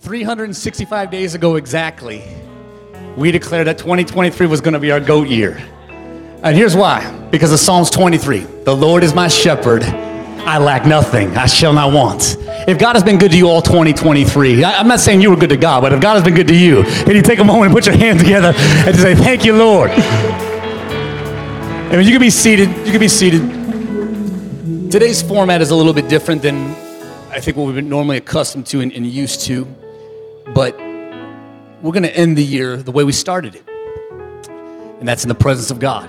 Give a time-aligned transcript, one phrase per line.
[0.00, 2.22] 365 days ago exactly,
[3.16, 5.62] we declared that 2023 was going to be our GOAT year.
[6.42, 11.36] And here's why because of Psalms 23 The Lord is my shepherd, I lack nothing,
[11.36, 12.36] I shall not want.
[12.66, 15.36] If God has been good to you all 2023, I- I'm not saying you were
[15.36, 17.44] good to God, but if God has been good to you, can you take a
[17.44, 19.90] moment and put your hands together and say, Thank you, Lord?
[19.90, 22.70] I mean, you can be seated.
[22.86, 23.42] You can be seated.
[24.90, 26.70] Today's format is a little bit different than
[27.30, 29.66] I think what we've been normally accustomed to and, and used to,
[30.60, 30.78] but
[31.80, 33.66] we're going to end the year the way we started it,
[34.98, 36.06] and that's in the presence of God,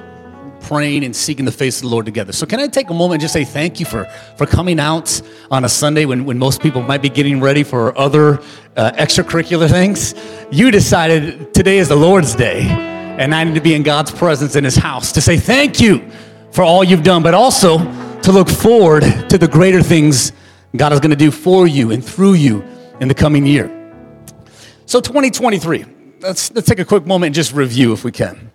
[0.60, 2.34] praying and seeking the face of the Lord together.
[2.34, 4.04] So, can I take a moment and just say thank you for,
[4.38, 7.98] for coming out on a Sunday when, when most people might be getting ready for
[7.98, 8.42] other
[8.76, 10.16] uh, extracurricular things?
[10.52, 14.58] You decided today is the Lord's Day, and I need to be in God's presence
[14.58, 16.12] in His house to say thank you
[16.52, 17.78] for all you've done, but also
[18.20, 20.34] to look forward to the greater things
[20.76, 22.66] God is going to do for you and through you
[23.00, 23.78] in the coming year.
[24.92, 25.86] So 2023,
[26.20, 28.52] let's, let's take a quick moment and just review if we can.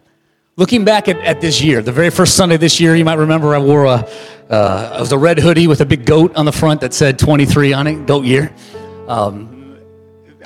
[0.56, 3.54] Looking back at, at this year, the very first Sunday this year, you might remember
[3.54, 4.06] I wore a,
[4.50, 7.18] uh, it was a red hoodie with a big goat on the front that said
[7.18, 8.54] 23 on it, goat year.
[9.08, 9.78] Um,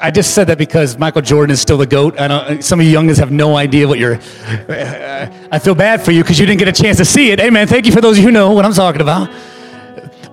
[0.00, 2.20] I just said that because Michael Jordan is still the GOAT.
[2.20, 4.14] I know some of you youngins have no idea what you're.
[4.14, 7.40] I feel bad for you because you didn't get a chance to see it.
[7.40, 7.66] Amen.
[7.66, 9.28] Thank you for those of you who know what I'm talking about.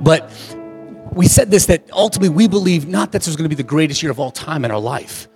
[0.02, 0.32] But
[1.14, 3.68] we said this that ultimately we believe not that this was going to be the
[3.68, 5.28] greatest year of all time in our life,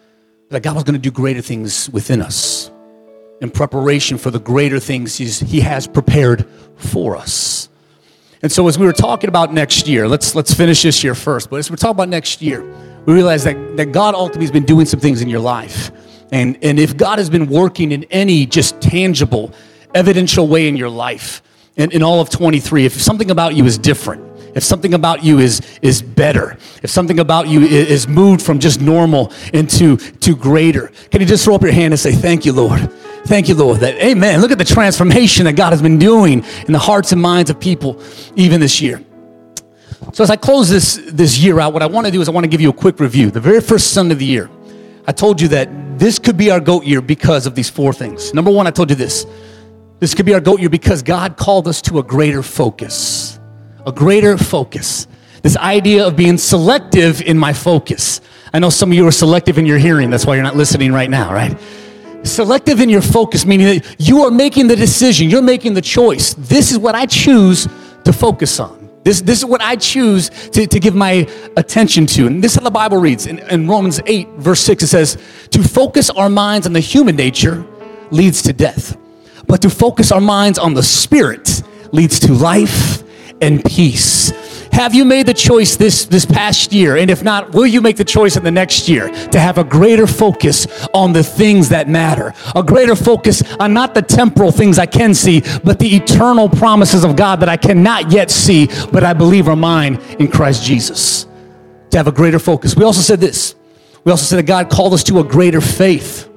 [0.51, 2.69] that God was going to do greater things within us
[3.41, 7.69] in preparation for the greater things He has prepared for us.
[8.43, 11.49] And so, as we were talking about next year, let's, let's finish this year first,
[11.49, 12.63] but as we're talking about next year,
[13.05, 15.91] we realize that, that God ultimately has been doing some things in your life.
[16.31, 19.53] And, and if God has been working in any just tangible,
[19.93, 21.41] evidential way in your life,
[21.77, 24.23] in, in all of 23, if something about you is different,
[24.55, 28.81] if something about you is, is better, if something about you is, moved from just
[28.81, 32.53] normal into to greater, can you just throw up your hand and say, Thank you,
[32.53, 32.91] Lord?
[33.25, 33.81] Thank you, Lord.
[33.81, 34.41] That, amen.
[34.41, 37.59] Look at the transformation that God has been doing in the hearts and minds of
[37.59, 38.01] people
[38.35, 39.03] even this year.
[40.13, 42.31] So as I close this, this year out, what I want to do is I
[42.31, 43.29] want to give you a quick review.
[43.29, 44.49] The very first Sunday of the year,
[45.07, 48.33] I told you that this could be our GOAT year because of these four things.
[48.33, 49.25] Number one, I told you this.
[49.99, 53.30] This could be our GOAT year because God called us to a greater focus.
[53.85, 55.07] A greater focus.
[55.41, 58.21] This idea of being selective in my focus.
[58.53, 60.09] I know some of you are selective in your hearing.
[60.09, 61.57] That's why you're not listening right now, right?
[62.23, 66.35] Selective in your focus, meaning that you are making the decision, you're making the choice.
[66.35, 67.67] This is what I choose
[68.03, 68.81] to focus on.
[69.03, 71.27] This, this is what I choose to, to give my
[71.57, 72.27] attention to.
[72.27, 73.25] And this is how the Bible reads.
[73.25, 75.17] In, in Romans 8, verse 6, it says,
[75.51, 77.65] To focus our minds on the human nature
[78.11, 78.95] leads to death,
[79.47, 83.00] but to focus our minds on the Spirit leads to life
[83.41, 84.31] and peace.
[84.71, 86.95] Have you made the choice this, this past year?
[86.95, 89.63] And if not, will you make the choice in the next year to have a
[89.63, 92.33] greater focus on the things that matter?
[92.55, 97.03] A greater focus on not the temporal things I can see, but the eternal promises
[97.03, 101.27] of God that I cannot yet see, but I believe are mine in Christ Jesus.
[101.91, 102.75] To have a greater focus.
[102.75, 103.55] We also said this.
[104.05, 106.29] We also said that God called us to a greater faith.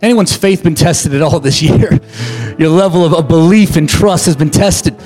[0.00, 2.00] Anyone's faith been tested at all this year?
[2.58, 4.96] Your level of, of belief and trust has been tested.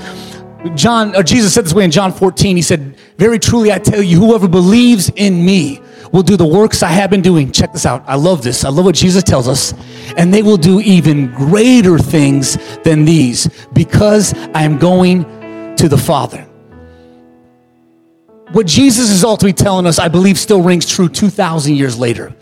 [0.75, 2.57] John, or Jesus said this way in John 14.
[2.57, 5.81] He said, Very truly I tell you, whoever believes in me
[6.13, 7.53] will do the works I have been doing.
[7.53, 8.03] Check this out.
[8.07, 8.65] I love this.
[8.65, 9.75] I love what Jesus tells us.
[10.17, 15.25] And they will do even greater things than these because I am going
[15.77, 16.43] to the Father.
[18.53, 22.35] What Jesus is ultimately telling us, I believe, still rings true 2,000 years later.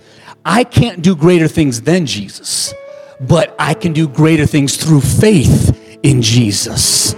[0.44, 2.74] I can't do greater things than Jesus,
[3.20, 7.14] but I can do greater things through faith in Jesus.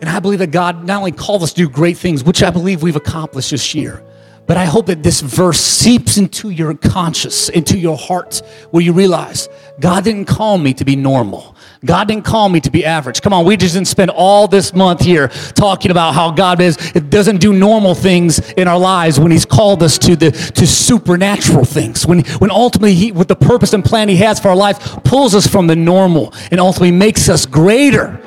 [0.00, 2.50] And I believe that God not only called us to do great things, which I
[2.50, 4.02] believe we've accomplished this year,
[4.50, 8.92] but I hope that this verse seeps into your conscious, into your heart, where you
[8.92, 11.54] realize God didn't call me to be normal.
[11.84, 13.22] God didn't call me to be average.
[13.22, 16.76] Come on, we just didn't spend all this month here talking about how God is
[16.96, 20.66] it doesn't do normal things in our lives when He's called us to the to
[20.66, 22.04] supernatural things.
[22.04, 25.34] When when ultimately He with the purpose and plan He has for our life pulls
[25.34, 28.20] us from the normal and ultimately makes us greater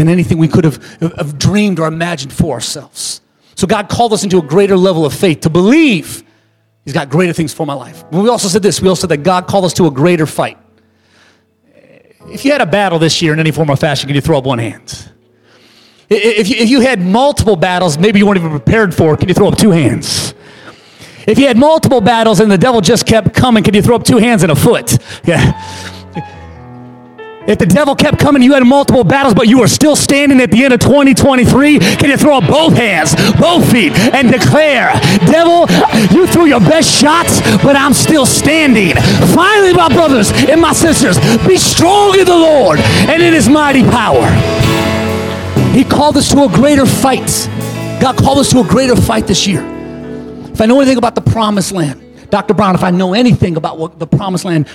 [0.00, 3.20] than anything we could have, have dreamed or imagined for ourselves.
[3.54, 6.24] So God called us into a greater level of faith to believe
[6.86, 8.04] He's got greater things for my life.
[8.10, 10.24] But we also said this we also said that God called us to a greater
[10.24, 10.56] fight.
[12.26, 14.38] If you had a battle this year in any form or fashion, can you throw
[14.38, 15.10] up one hand?
[16.08, 19.34] If you, if you had multiple battles, maybe you weren't even prepared for, can you
[19.34, 20.34] throw up two hands?
[21.26, 24.04] If you had multiple battles and the devil just kept coming, can you throw up
[24.04, 24.96] two hands and a foot?
[25.24, 25.99] Yeah.
[27.50, 30.52] If the devil kept coming, you had multiple battles, but you were still standing at
[30.52, 34.92] the end of 2023, can you throw up both hands, both feet, and declare,
[35.26, 35.66] Devil,
[36.14, 38.94] you threw your best shots, but I'm still standing.
[39.34, 43.82] Finally, my brothers and my sisters, be strong in the Lord and in his mighty
[43.82, 44.30] power.
[45.74, 47.48] He called us to a greater fight.
[48.00, 49.62] God called us to a greater fight this year.
[50.52, 52.00] If I know anything about the promised land,
[52.30, 52.54] Dr.
[52.54, 54.68] Brown, if I know anything about what the promised land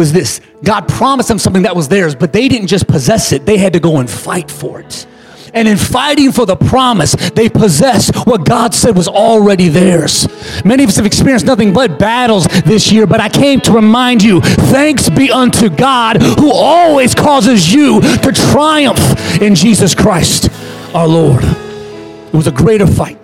[0.00, 3.44] was this God promised them something that was theirs, but they didn't just possess it,
[3.44, 5.06] they had to go and fight for it.
[5.52, 10.26] And in fighting for the promise, they possessed what God said was already theirs.
[10.64, 14.22] Many of us have experienced nothing but battles this year, but I came to remind
[14.22, 20.48] you thanks be unto God who always causes you to triumph in Jesus Christ
[20.94, 21.44] our Lord.
[21.44, 23.18] It was a greater fight.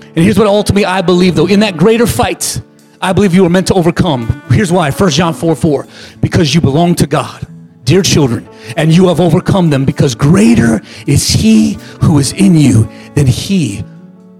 [0.00, 2.60] And here's what ultimately I believe, though in that greater fight,
[3.00, 4.42] I believe you were meant to overcome.
[4.50, 5.86] Here's why 1 John 4 4.
[6.20, 7.46] Because you belong to God,
[7.84, 12.88] dear children, and you have overcome them, because greater is He who is in you
[13.14, 13.84] than He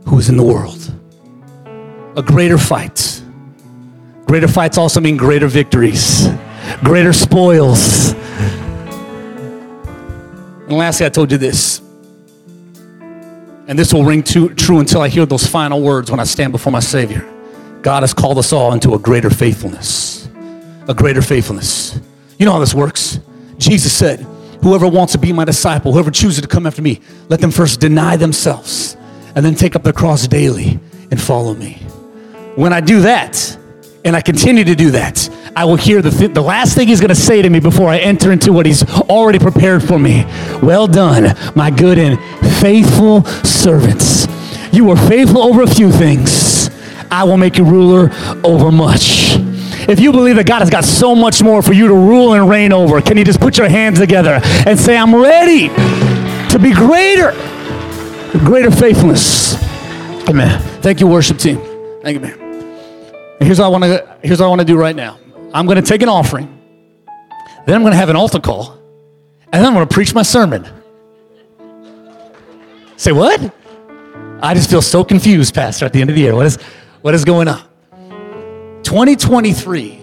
[0.07, 0.93] who is in the world.
[2.17, 3.23] A greater fight.
[4.27, 6.29] Greater fights also mean greater victories,
[6.83, 8.13] greater spoils.
[10.67, 11.81] And lastly, I told you this.
[13.69, 16.73] And this will ring true until I hear those final words when I stand before
[16.73, 17.36] my Savior.
[17.87, 20.29] God has called us all into a greater faithfulness.
[20.89, 21.97] A greater faithfulness.
[22.37, 23.21] You know how this works.
[23.59, 24.27] Jesus said,
[24.61, 27.79] Whoever wants to be my disciple, whoever chooses to come after me, let them first
[27.79, 28.97] deny themselves
[29.37, 30.81] and then take up their cross daily
[31.13, 31.75] and follow me.
[32.57, 33.57] When I do that,
[34.05, 37.01] and I continue to do that, I will hear the, th- the last thing he's
[37.01, 40.25] going to say to me before I enter into what he's already prepared for me.
[40.61, 42.19] Well done, my good and
[42.57, 44.27] faithful servants.
[44.73, 46.56] You were faithful over a few things
[47.11, 48.11] I will make you ruler
[48.45, 49.37] over much.
[49.89, 52.49] If you believe that God has got so much more for you to rule and
[52.49, 56.73] reign over, can you just put your hands together and say, I'm ready to be
[56.73, 57.33] greater,
[58.45, 59.55] greater faithfulness.
[60.29, 60.61] Amen.
[60.81, 61.59] Thank you, worship team.
[62.03, 62.39] Thank you, man.
[63.41, 65.19] Here's what I want to here's what I want to do right now.
[65.53, 66.53] I'm going to take an offering.
[67.67, 68.73] Then I'm going to have an altar call.
[69.53, 70.67] And then I'm going to preach my sermon.
[72.97, 73.55] Say what?
[74.43, 76.35] I just feel so confused, Pastor, at the end of the year.
[76.35, 76.59] What is
[77.07, 77.63] what is going on?
[78.83, 80.03] 2023,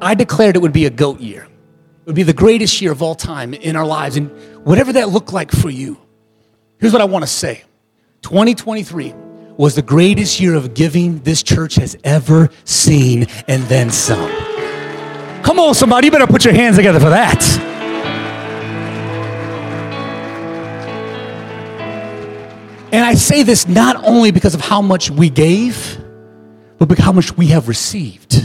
[0.00, 1.42] I declared it would be a goat year.
[1.42, 4.30] It would be the greatest year of all time in our lives, and
[4.64, 6.00] whatever that looked like for you.
[6.78, 7.64] Here's what I want to say
[8.20, 9.14] 2023
[9.56, 14.30] was the greatest year of giving this church has ever seen, and then some.
[15.42, 17.42] Come on, somebody, you better put your hands together for that.
[22.92, 25.98] And I say this not only because of how much we gave,
[26.86, 28.44] but how much we have received.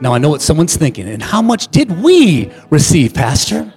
[0.00, 3.72] Now, I know what someone's thinking, and how much did we receive, Pastor?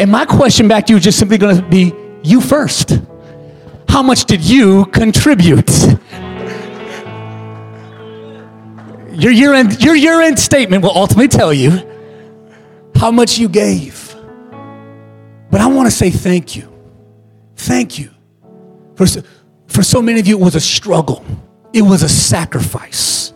[0.00, 1.92] And my question back to you is just simply going to be
[2.22, 3.00] you first.
[3.88, 5.70] How much did you contribute?
[9.12, 11.84] Your year end, your year end statement will ultimately tell you
[12.94, 14.14] how much you gave.
[15.50, 16.72] But I want to say thank you.
[17.56, 18.10] Thank you.
[18.94, 19.06] For,
[19.66, 21.24] for so many of you, it was a struggle.
[21.72, 23.32] It was a sacrifice.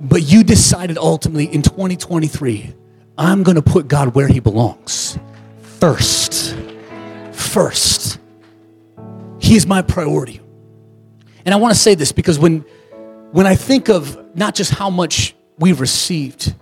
[0.00, 2.74] But you decided ultimately in 2023,
[3.16, 5.18] I'm going to put God where he belongs.
[5.60, 6.56] First.
[7.32, 8.20] First.
[9.40, 10.40] He is my priority.
[11.44, 12.64] And I want to say this because when
[13.32, 16.54] when I think of not just how much we've received,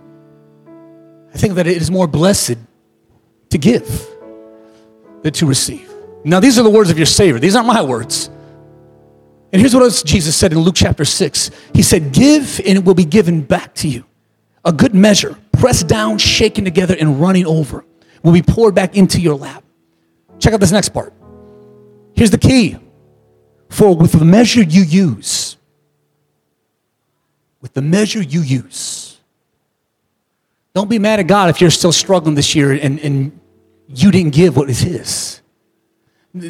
[1.33, 2.57] I think that it is more blessed
[3.49, 4.07] to give
[5.21, 5.89] than to receive.
[6.25, 7.39] Now, these are the words of your Savior.
[7.39, 8.29] These aren't my words.
[9.51, 12.95] And here's what Jesus said in Luke chapter 6 He said, Give and it will
[12.95, 14.05] be given back to you.
[14.65, 17.85] A good measure, pressed down, shaken together, and running over,
[18.23, 19.63] will be poured back into your lap.
[20.39, 21.13] Check out this next part.
[22.15, 22.77] Here's the key
[23.69, 25.57] for with the measure you use,
[27.61, 29.17] with the measure you use,
[30.77, 33.39] don't be mad at God if you're still struggling this year and, and
[33.87, 35.41] you didn't give what is His.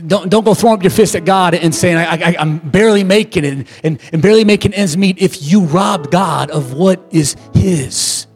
[0.08, 3.46] Don't, don't go throwing up your fist at God and saying, I, am barely making
[3.46, 7.36] it and, and, and barely making ends meet if you rob God of what is
[7.54, 8.28] His.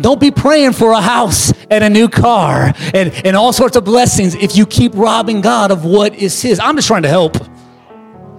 [0.00, 3.84] Don't be praying for a house and a new car and, and all sorts of
[3.84, 6.58] blessings if you keep robbing God of what is His.
[6.58, 7.36] I'm just trying to help.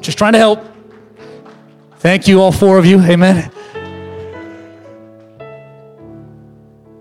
[0.02, 0.64] Just trying to help.
[2.00, 3.02] Thank you, all four of you.
[3.02, 3.52] Amen.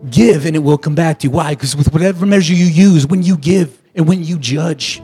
[0.08, 1.30] Give and it will come back to you.
[1.32, 1.54] Why?
[1.54, 5.02] Because with whatever measure you use, when you give and when you judge,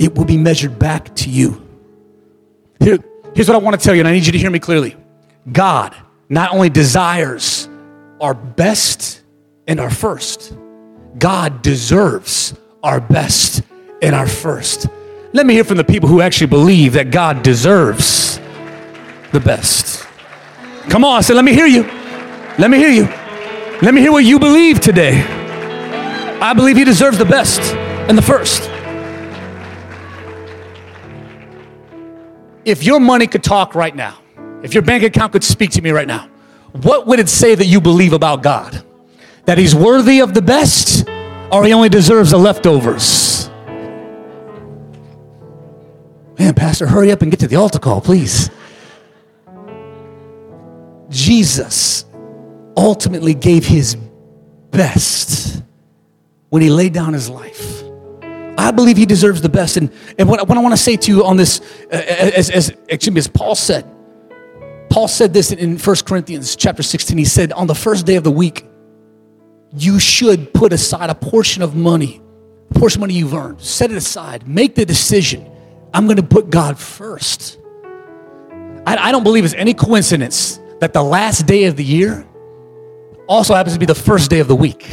[0.00, 1.64] it will be measured back to you.
[2.80, 2.98] Here,
[3.34, 4.96] here's what I want to tell you, and I need you to hear me clearly.
[5.52, 5.94] God
[6.30, 7.68] not only desires
[8.20, 9.22] our best
[9.66, 10.56] and our first.
[11.18, 13.62] God deserves our best
[14.00, 14.86] and our first.
[15.32, 18.38] Let me hear from the people who actually believe that God deserves
[19.32, 20.06] the best.
[20.88, 21.82] Come on, I said, let me hear you.
[22.58, 23.04] Let me hear you.
[23.82, 25.22] Let me hear what you believe today.
[26.40, 28.69] I believe He deserves the best and the first.
[32.70, 34.16] If your money could talk right now,
[34.62, 36.28] if your bank account could speak to me right now,
[36.82, 38.84] what would it say that you believe about God?
[39.46, 41.08] That He's worthy of the best
[41.50, 43.50] or He only deserves the leftovers?
[46.38, 48.50] Man, Pastor, hurry up and get to the altar call, please.
[51.08, 52.04] Jesus
[52.76, 53.96] ultimately gave his
[54.70, 55.60] best
[56.50, 57.82] when he laid down his life.
[58.60, 59.76] I believe he deserves the best.
[59.76, 62.68] And, and what, what I want to say to you on this, uh, as, as,
[62.88, 63.86] excuse me, as Paul said,
[64.90, 67.16] Paul said this in 1 Corinthians chapter 16.
[67.16, 68.66] He said, On the first day of the week,
[69.74, 72.20] you should put aside a portion of money,
[72.70, 73.62] a portion of money you've earned.
[73.62, 74.46] Set it aside.
[74.46, 75.50] Make the decision.
[75.94, 77.58] I'm going to put God first.
[78.84, 82.26] I, I don't believe it's any coincidence that the last day of the year
[83.26, 84.86] also happens to be the first day of the week.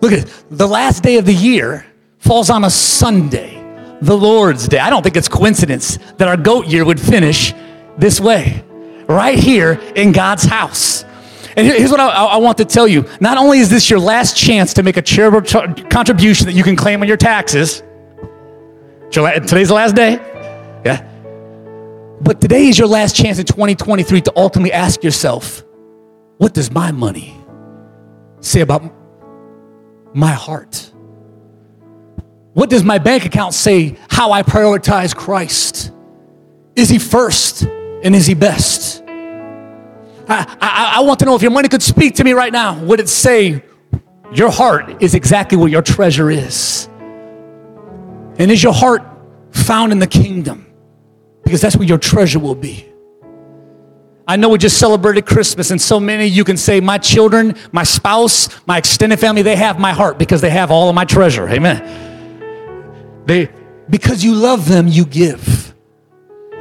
[0.00, 0.44] Look at it.
[0.50, 1.86] The last day of the year
[2.24, 3.54] falls on a Sunday,
[4.00, 4.78] the Lord's Day.
[4.78, 7.52] I don't think it's coincidence that our goat year would finish
[7.98, 8.64] this way,
[9.06, 11.04] right here in God's house.
[11.56, 13.04] And here's what I, I, want to tell you.
[13.20, 16.74] Not only is this your last chance to make a charitable contribution that you can
[16.74, 17.82] claim on your taxes,
[19.10, 20.14] today's the last day,
[20.84, 21.08] yeah.
[22.20, 25.62] But today is your last chance in 2023 to ultimately ask yourself,
[26.38, 27.36] what does my money
[28.40, 28.82] say about
[30.14, 30.90] my heart?
[32.54, 35.92] What does my bank account say how I prioritize Christ?
[36.76, 39.02] Is he first and is he best?
[39.06, 42.82] I, I, I, want to know if your money could speak to me right now,
[42.82, 43.62] would it say
[44.32, 46.88] your heart is exactly where your treasure is?
[48.38, 49.02] And is your heart
[49.50, 50.66] found in the kingdom?
[51.44, 52.88] Because that's where your treasure will be.
[54.26, 57.82] I know we just celebrated Christmas, and so many you can say, My children, my
[57.82, 61.46] spouse, my extended family, they have my heart because they have all of my treasure.
[61.46, 62.13] Amen.
[63.26, 63.48] They,
[63.88, 65.74] because you love them, you give.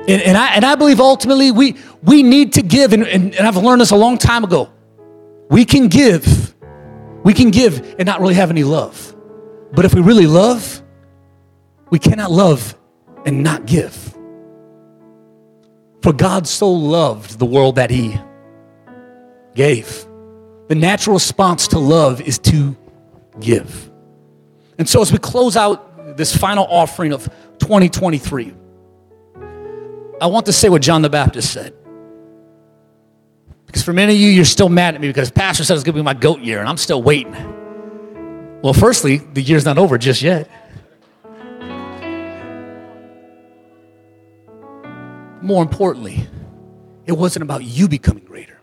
[0.08, 3.48] And, and I, and I believe ultimately we, we need to give, and, and, and
[3.48, 4.70] I've learned this a long time ago.
[5.50, 6.56] We can give,
[7.24, 9.16] we can give and not really have any love.
[9.72, 10.82] But if we really love,
[11.90, 12.78] we cannot love
[13.26, 13.94] and not give.
[16.02, 18.20] For God so loved the world that he
[19.56, 20.06] gave.
[20.68, 22.76] The natural response to love is to
[23.40, 23.90] give.
[24.78, 27.26] And so, as we close out this final offering of
[27.60, 28.54] 2023,
[30.22, 31.74] I want to say what John the Baptist said.
[33.66, 35.96] Because for many of you, you're still mad at me because Pastor said it's going
[35.96, 37.34] to be my goat year, and I'm still waiting.
[38.62, 40.50] Well, firstly, the year's not over just yet.
[45.44, 46.26] more importantly,
[47.06, 48.60] it wasn't about you becoming greater.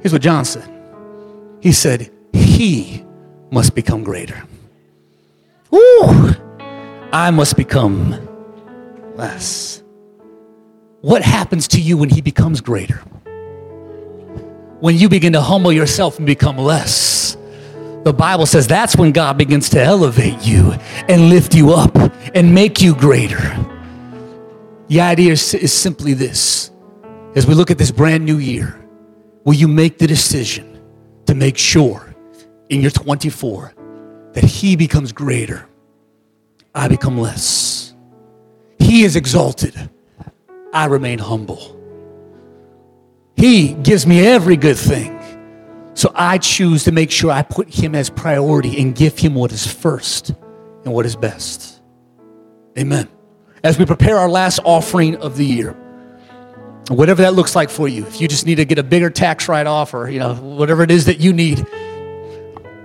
[0.00, 0.68] Here's what John said
[1.60, 3.04] He said, He
[3.50, 4.44] must become greater.
[5.96, 6.34] Ooh,
[7.12, 8.14] I must become
[9.16, 9.82] less.
[11.00, 12.96] What happens to you when He becomes greater?
[14.80, 17.36] When you begin to humble yourself and become less.
[18.04, 20.72] The Bible says that's when God begins to elevate you
[21.08, 21.96] and lift you up
[22.34, 23.56] and make you greater.
[24.88, 26.70] The idea is, is simply this
[27.34, 28.80] as we look at this brand new year,
[29.44, 30.80] will you make the decision
[31.26, 32.14] to make sure
[32.68, 33.74] in your 24
[34.32, 35.66] that He becomes greater,
[36.76, 37.94] I become less?
[38.78, 39.74] He is exalted,
[40.72, 41.72] I remain humble.
[43.34, 45.12] He gives me every good thing.
[45.94, 49.50] So I choose to make sure I put him as priority and give him what
[49.50, 50.30] is first
[50.84, 51.80] and what is best.
[52.78, 53.08] Amen
[53.66, 55.72] as we prepare our last offering of the year.
[56.88, 58.06] Whatever that looks like for you.
[58.06, 60.84] If you just need to get a bigger tax write off or, you know, whatever
[60.84, 61.66] it is that you need.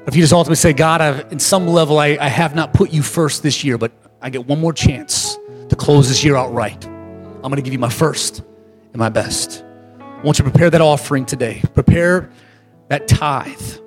[0.08, 2.92] If you just ultimately say, God, I've, in some level, I, I have not put
[2.92, 5.38] you first this year, but I get one more chance
[5.70, 6.84] to close this year out right.
[6.86, 9.64] I'm going to give you my first and my best.
[10.00, 11.62] I want you to prepare that offering today.
[11.76, 12.32] Prepare
[12.90, 13.78] that tithe.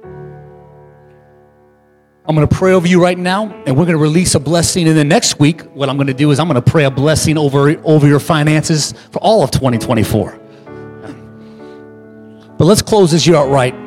[2.26, 4.88] I'm going to pray over you right now, and we're going to release a blessing.
[4.88, 6.90] And then next week, what I'm going to do is I'm going to pray a
[6.90, 10.40] blessing over, over your finances for all of 2024.
[12.56, 13.83] But let's close this year out right.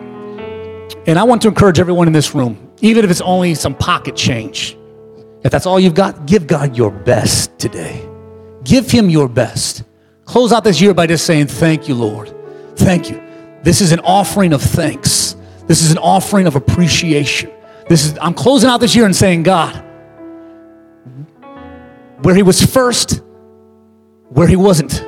[1.06, 4.16] And I want to encourage everyone in this room, even if it's only some pocket
[4.16, 4.78] change,
[5.44, 8.08] if that's all you've got, give God your best today.
[8.64, 9.84] Give Him your best.
[10.26, 12.34] Close out this year by just saying, Thank you, Lord.
[12.76, 13.22] Thank you.
[13.64, 15.36] This is an offering of thanks.
[15.68, 17.52] This is an offering of appreciation.
[17.88, 19.76] This is I'm closing out this year and saying, God,
[22.24, 23.22] where he was first,
[24.30, 25.04] where he wasn't.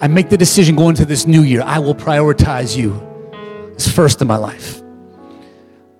[0.00, 3.09] I make the decision going into this new year, I will prioritize you
[3.86, 4.82] as first in my life.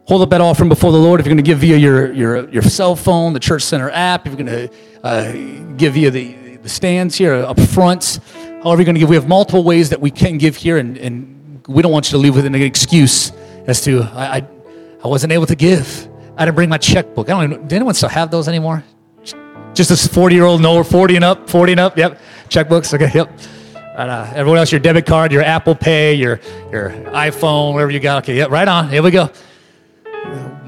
[0.07, 1.21] Hold up that offering before the Lord.
[1.21, 4.27] If you're going to give via your, your, your cell phone, the Church Center app,
[4.27, 5.33] if you're going to uh,
[5.77, 8.19] give via the, the stands here up front,
[8.63, 10.99] however you're going to give, we have multiple ways that we can give here, and,
[10.99, 13.33] and we don't want you to leave with an excuse
[13.67, 14.49] as to, I, I,
[15.05, 16.09] I wasn't able to give.
[16.37, 17.29] I didn't bring my checkbook.
[17.29, 18.85] I don't even, do anyone still have those anymore?
[19.75, 21.97] Just this 40 year old, no, 40 and up, 40 and up.
[21.97, 22.21] Yep.
[22.49, 22.93] Checkbooks.
[22.93, 23.11] Okay.
[23.15, 23.39] Yep.
[24.09, 26.40] Uh, everyone else, your debit card, your Apple Pay, your,
[26.71, 28.23] your iPhone, whatever you got.
[28.25, 28.38] Okay.
[28.38, 28.88] yeah, Right on.
[28.88, 29.30] Here we go.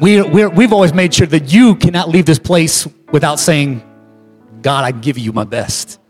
[0.01, 3.83] We, we we've always made sure that you cannot leave this place without saying,
[4.61, 6.01] God, I give you my best.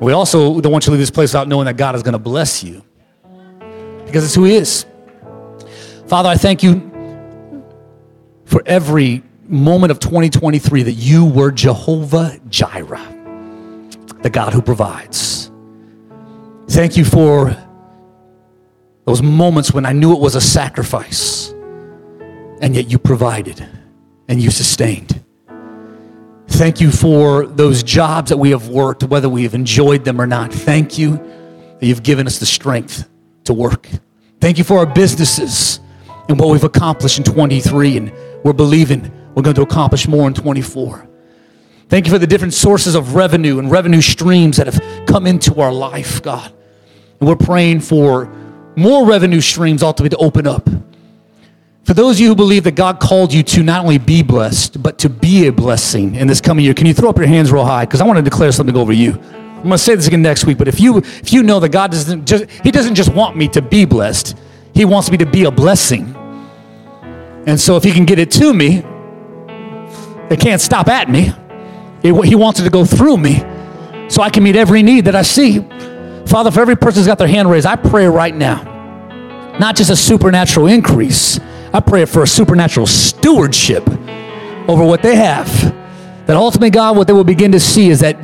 [0.00, 2.12] We also don't want you to leave this place without knowing that God is going
[2.12, 2.84] to bless you
[4.04, 4.84] because it's who He is.
[6.06, 6.92] Father, I thank you
[8.44, 13.04] for every moment of 2023 that you were Jehovah Jireh,
[14.22, 15.45] the God who provides.
[16.68, 17.56] Thank you for
[19.04, 21.50] those moments when I knew it was a sacrifice,
[22.60, 23.66] and yet you provided
[24.28, 25.22] and you sustained.
[26.48, 30.26] Thank you for those jobs that we have worked, whether we have enjoyed them or
[30.26, 30.52] not.
[30.52, 31.16] Thank you
[31.78, 33.08] that you've given us the strength
[33.44, 33.88] to work.
[34.40, 35.80] Thank you for our businesses
[36.28, 40.34] and what we've accomplished in 23, and we're believing we're going to accomplish more in
[40.34, 41.06] 24.
[41.88, 45.60] Thank you for the different sources of revenue and revenue streams that have come into
[45.60, 46.52] our life, God.
[47.20, 48.32] And we're praying for
[48.76, 50.68] more revenue streams ultimately to open up.
[51.84, 54.82] For those of you who believe that God called you to not only be blessed,
[54.82, 57.52] but to be a blessing in this coming year, can you throw up your hands
[57.52, 57.84] real high?
[57.84, 59.12] Because I want to declare something over you.
[59.12, 61.70] I'm going to say this again next week, but if you if you know that
[61.70, 64.36] God doesn't just He doesn't just want me to be blessed,
[64.74, 66.14] He wants me to be a blessing.
[67.46, 68.82] And so if He can get it to me,
[70.28, 71.32] they can't stop at me.
[72.02, 73.38] He wants it to go through me
[74.08, 75.60] so I can meet every need that I see.
[76.26, 78.62] Father, for every person who's got their hand raised, I pray right now,
[79.60, 81.38] not just a supernatural increase,
[81.72, 83.88] I pray for a supernatural stewardship
[84.68, 85.48] over what they have.
[86.26, 88.16] That ultimately, God, what they will begin to see is that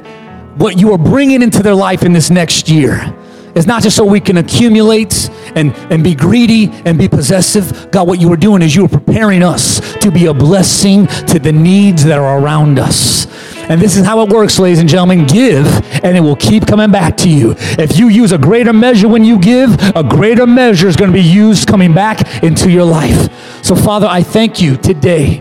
[0.57, 3.15] what you are bringing into their life in this next year
[3.55, 7.91] is not just so we can accumulate and, and be greedy and be possessive.
[7.91, 11.39] God, what you are doing is you are preparing us to be a blessing to
[11.39, 13.27] the needs that are around us.
[13.69, 15.27] And this is how it works, ladies and gentlemen.
[15.27, 15.67] Give,
[16.05, 17.55] and it will keep coming back to you.
[17.59, 21.17] If you use a greater measure when you give, a greater measure is going to
[21.17, 23.31] be used coming back into your life.
[23.65, 25.41] So, Father, I thank you today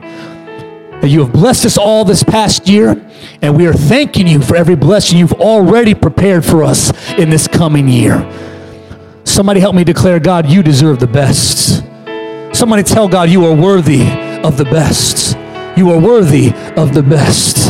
[1.02, 3.04] that you have blessed us all this past year,
[3.42, 7.48] and we are thanking you for every blessing you've already prepared for us in this
[7.48, 8.20] coming year.
[9.24, 11.84] Somebody help me declare, God, you deserve the best.
[12.54, 14.04] Somebody tell God, you are worthy
[14.44, 15.36] of the best.
[15.76, 17.61] You are worthy of the best.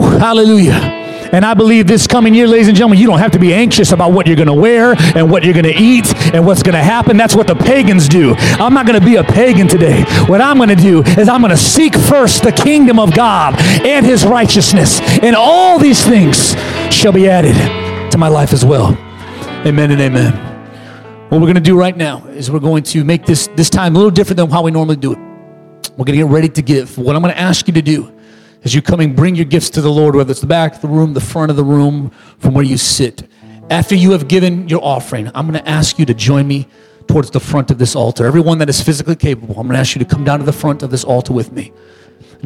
[0.00, 1.02] Hallelujah.
[1.32, 3.90] And I believe this coming year, ladies and gentlemen, you don't have to be anxious
[3.90, 6.74] about what you're going to wear and what you're going to eat and what's going
[6.74, 7.16] to happen.
[7.16, 8.34] That's what the pagans do.
[8.36, 10.04] I'm not going to be a pagan today.
[10.26, 13.60] What I'm going to do is I'm going to seek first the kingdom of God
[13.84, 16.54] and his righteousness, and all these things
[16.94, 17.56] shall be added
[18.12, 18.96] to my life as well.
[19.66, 20.32] Amen and amen.
[21.30, 23.96] What we're going to do right now is we're going to make this this time
[23.96, 25.18] a little different than how we normally do it.
[25.96, 26.96] We're going to get ready to give.
[26.96, 28.14] What I'm going to ask you to do
[28.64, 30.80] as you come and bring your gifts to the Lord, whether it's the back of
[30.80, 33.28] the room, the front of the room, from where you sit.
[33.70, 36.66] After you have given your offering, I'm going to ask you to join me
[37.06, 38.26] towards the front of this altar.
[38.26, 40.52] Everyone that is physically capable, I'm going to ask you to come down to the
[40.52, 41.72] front of this altar with me.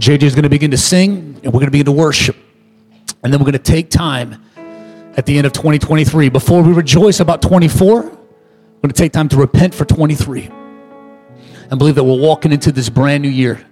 [0.01, 2.37] JJ is going to begin to sing, and we're going to begin to worship.
[3.23, 4.43] And then we're going to take time
[5.17, 6.29] at the end of 2023.
[6.31, 8.19] Before we rejoice about 24, we're going
[8.83, 10.51] to take time to repent for 23
[11.71, 13.65] and believe that we're walking into this brand new year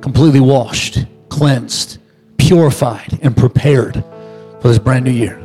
[0.00, 1.98] completely washed cleansed,
[2.38, 4.04] purified, and prepared
[4.60, 5.42] for this brand new year.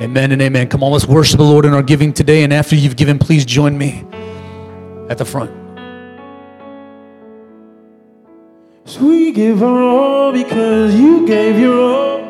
[0.00, 0.68] Amen and amen.
[0.68, 2.42] Come on, let's worship the Lord in our giving today.
[2.42, 4.04] And after you've given, please join me
[5.08, 5.50] at the front.
[8.84, 12.22] So we give our all because you gave your all.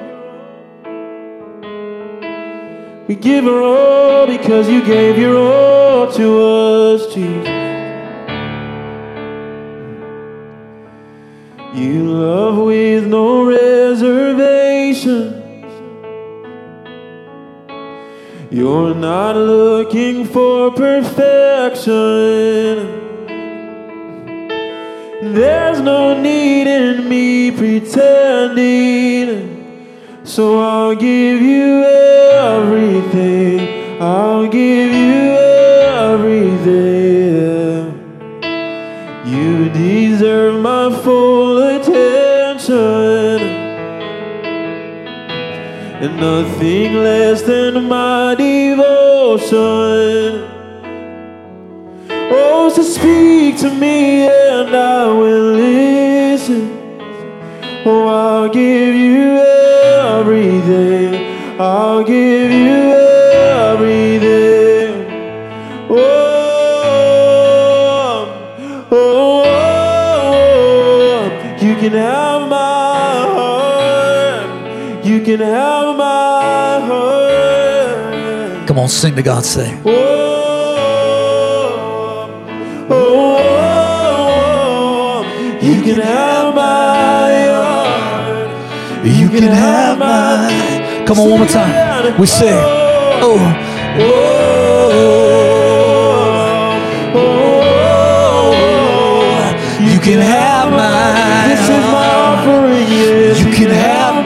[3.08, 7.61] We give our all because you gave your all to us, Jesus.
[11.74, 15.40] You love with no reservation.
[18.50, 21.90] You're not looking for perfection.
[25.32, 28.60] There's no need in me pretending.
[30.24, 33.98] So I'll give you everything.
[33.98, 35.38] I'll give you
[36.02, 36.92] everything.
[46.02, 49.52] And nothing less than my devotion.
[52.10, 56.62] Oh, so speak to me and I will listen.
[57.86, 59.38] Oh, I'll give you
[60.18, 61.14] everything.
[61.60, 62.94] I'll give you
[63.70, 65.06] everything.
[65.88, 65.94] Oh,
[67.94, 68.26] oh,
[68.90, 69.44] oh, oh.
[71.20, 71.64] oh.
[71.64, 72.61] you can have my.
[75.22, 78.66] You can have my heart.
[78.66, 79.80] Come on, sing to God, say.
[79.86, 79.90] Oh,
[82.90, 83.38] oh, oh,
[85.14, 85.62] oh.
[85.62, 88.50] you can have my heart.
[89.06, 91.06] You can have mine.
[91.06, 92.18] Come on, one more time.
[92.20, 93.38] We say, oh,
[94.00, 94.12] oh,
[97.14, 98.32] oh,
[99.80, 101.48] you can have mine.
[101.48, 102.88] This is my offering.
[102.90, 103.70] Yes, You can have mine.
[103.70, 103.70] Oh, oh, oh, Oh, you can have my heart.
[103.70, 104.21] You can have my heart.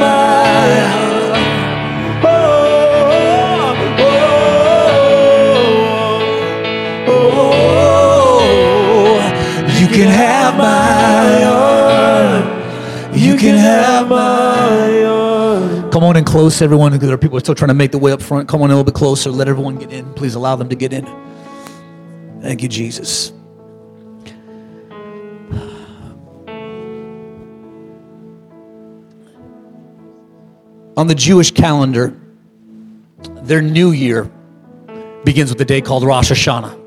[15.96, 16.92] Come on in close, everyone.
[16.92, 18.48] Because there are people still trying to make the way up front.
[18.48, 19.30] Come on a little bit closer.
[19.30, 20.12] Let everyone get in.
[20.12, 21.06] Please allow them to get in.
[22.42, 23.32] Thank you, Jesus.
[30.96, 32.18] On the Jewish calendar,
[33.42, 34.30] their new year
[35.24, 36.84] begins with a day called Rosh Hashanah.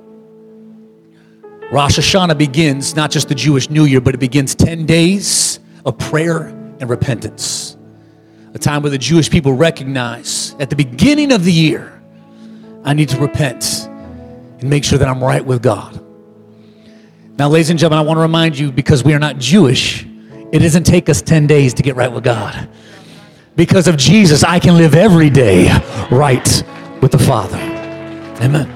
[1.72, 5.98] Rosh Hashanah begins not just the Jewish New Year, but it begins 10 days of
[6.00, 6.48] prayer
[6.80, 7.78] and repentance.
[8.56, 12.02] A time where the Jewish people recognize at the beginning of the year,
[12.84, 16.04] I need to repent and make sure that I'm right with God.
[17.38, 20.04] Now, ladies and gentlemen, I want to remind you because we are not Jewish,
[20.52, 22.68] it doesn't take us 10 days to get right with God.
[23.56, 25.70] Because of Jesus, I can live every day
[26.12, 26.64] right
[27.02, 27.58] with the Father.
[28.42, 28.76] Amen.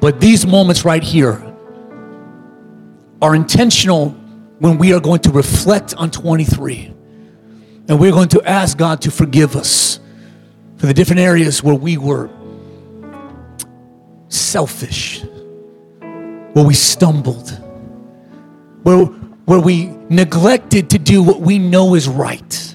[0.00, 1.42] But these moments right here
[3.22, 4.10] are intentional
[4.58, 6.94] when we are going to reflect on 23.
[7.88, 10.00] And we're going to ask God to forgive us
[10.76, 12.30] for the different areas where we were
[14.28, 15.22] selfish,
[16.52, 17.50] where we stumbled,
[18.82, 22.69] where, where we neglected to do what we know is right.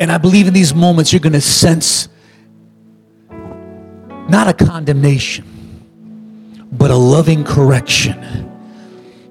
[0.00, 2.08] And I believe in these moments you're going to sense
[4.30, 5.44] not a condemnation,
[6.72, 8.48] but a loving correction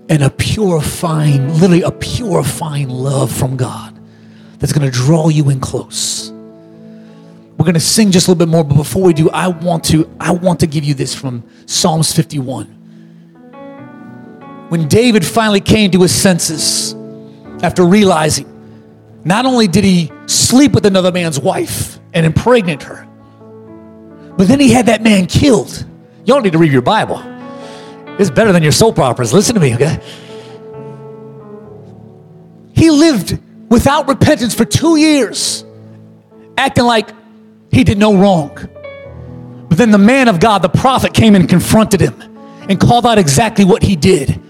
[0.10, 4.00] and a purifying, literally a purifying love from God
[4.60, 6.30] that's going to draw you in close.
[6.32, 9.84] We're going to sing just a little bit more, but before we do, I want
[9.86, 12.66] to I want to give you this from Psalms 51.
[14.70, 16.94] When David finally came to his senses
[17.64, 18.49] after realizing
[19.24, 23.06] not only did he sleep with another man's wife and impregnate her,
[24.38, 25.86] but then he had that man killed.
[26.26, 27.22] Y'all need to read your Bible.
[28.20, 29.34] It's better than your soap operas.
[29.34, 30.00] Listen to me, okay?
[32.74, 33.38] He lived
[33.70, 35.66] without repentance for two years,
[36.58, 37.10] acting like
[37.72, 38.58] he did no wrong.
[39.68, 42.16] But then the man of God, the prophet, came and confronted him
[42.70, 44.42] and called out exactly what he did.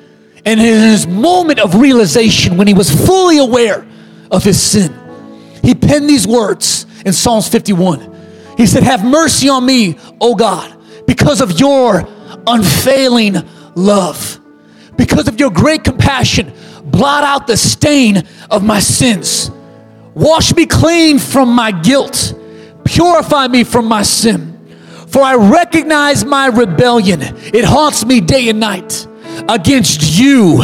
[0.45, 3.85] And in his moment of realization, when he was fully aware
[4.31, 4.93] of his sin,
[5.63, 8.15] he penned these words in Psalms 51.
[8.57, 12.07] He said, Have mercy on me, O God, because of your
[12.45, 13.35] unfailing
[13.75, 14.39] love,
[14.97, 16.53] because of your great compassion.
[16.83, 19.51] Blot out the stain of my sins.
[20.15, 22.33] Wash me clean from my guilt.
[22.83, 24.59] Purify me from my sin.
[25.07, 27.21] For I recognize my rebellion.
[27.21, 29.07] It haunts me day and night.
[29.47, 30.61] Against you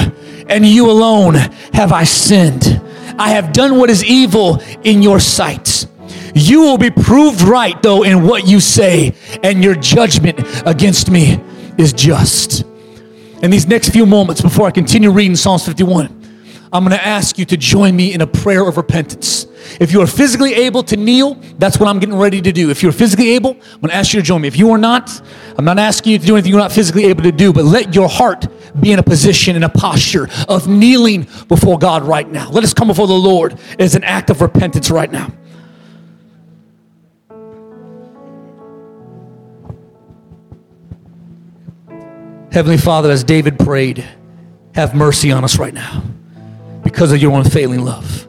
[0.47, 1.35] and you alone
[1.73, 2.74] have I sinned.
[3.17, 5.87] I have done what is evil in your sight.
[6.33, 11.39] You will be proved right, though, in what you say, and your judgment against me
[11.77, 12.63] is just.
[13.41, 16.07] In these next few moments, before I continue reading Psalms 51,
[16.73, 19.44] I'm going to ask you to join me in a prayer of repentance.
[19.79, 22.69] If you are physically able to kneel, that's what I'm getting ready to do.
[22.69, 24.47] If you're physically able, I'm going to ask you to join me.
[24.47, 25.21] If you are not,
[25.57, 27.93] I'm not asking you to do anything you're not physically able to do, but let
[27.93, 28.47] your heart
[28.79, 32.49] be in a position, in a posture of kneeling before God right now.
[32.49, 35.31] Let us come before the Lord as an act of repentance right now.
[42.51, 44.07] Heavenly Father, as David prayed,
[44.75, 46.03] have mercy on us right now
[46.85, 48.24] because of your unfailing love.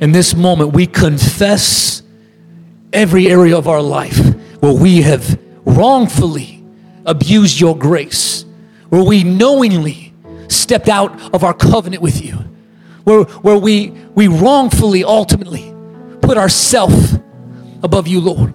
[0.00, 2.02] In this moment, we confess
[2.92, 4.18] every area of our life
[4.60, 6.62] where we have wrongfully
[7.06, 8.44] abused your grace,
[8.90, 10.12] where we knowingly
[10.48, 12.34] stepped out of our covenant with you,
[13.04, 15.74] where, where we, we wrongfully, ultimately,
[16.20, 16.92] put ourself
[17.82, 18.54] above you, Lord.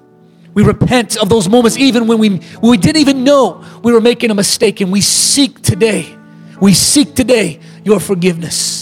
[0.53, 4.01] We repent of those moments, even when we, when we didn't even know we were
[4.01, 6.15] making a mistake, and we seek today,
[6.59, 8.80] we seek today your forgiveness.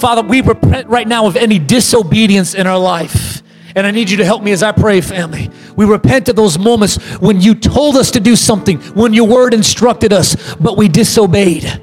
[0.00, 3.42] Father, we repent right now of any disobedience in our life.
[3.76, 5.50] And I need you to help me as I pray, family.
[5.76, 9.52] We repent of those moments when you told us to do something, when your word
[9.52, 11.82] instructed us, but we disobeyed.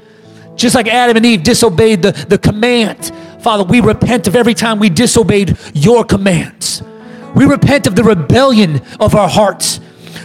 [0.56, 3.12] Just like Adam and Eve disobeyed the, the command.
[3.40, 6.82] Father, we repent of every time we disobeyed your commands.
[7.36, 9.80] We repent of the rebellion of our hearts.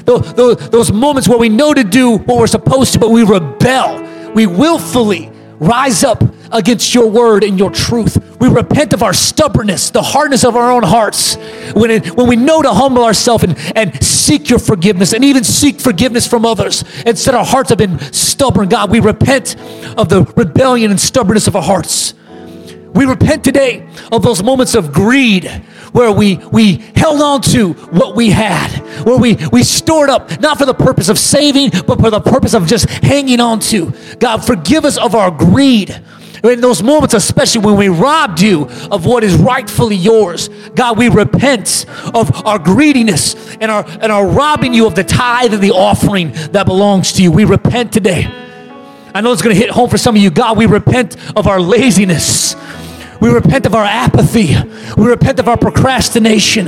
[0.05, 3.23] Those, those, those moments where we know to do what we're supposed to, but we
[3.23, 4.01] rebel.
[4.33, 5.31] We willfully
[5.63, 8.17] rise up against your word and your truth.
[8.39, 11.35] We repent of our stubbornness, the hardness of our own hearts.
[11.73, 15.43] When, it, when we know to humble ourselves and, and seek your forgiveness and even
[15.43, 19.55] seek forgiveness from others, instead our hearts have been stubborn, God, we repent
[19.97, 22.13] of the rebellion and stubbornness of our hearts.
[22.93, 25.49] We repent today of those moments of greed
[25.93, 28.69] where we, we held on to what we had,
[29.05, 32.53] where we, we stored up, not for the purpose of saving, but for the purpose
[32.53, 33.93] of just hanging on to.
[34.19, 36.03] God, forgive us of our greed.
[36.43, 41.07] In those moments, especially when we robbed you of what is rightfully yours, God, we
[41.07, 45.71] repent of our greediness and our, and our robbing you of the tithe and the
[45.71, 47.31] offering that belongs to you.
[47.31, 48.25] We repent today.
[49.15, 50.31] I know it's going to hit home for some of you.
[50.31, 52.55] God, we repent of our laziness.
[53.23, 54.53] We repent of our apathy.
[54.97, 56.67] We repent of our procrastination.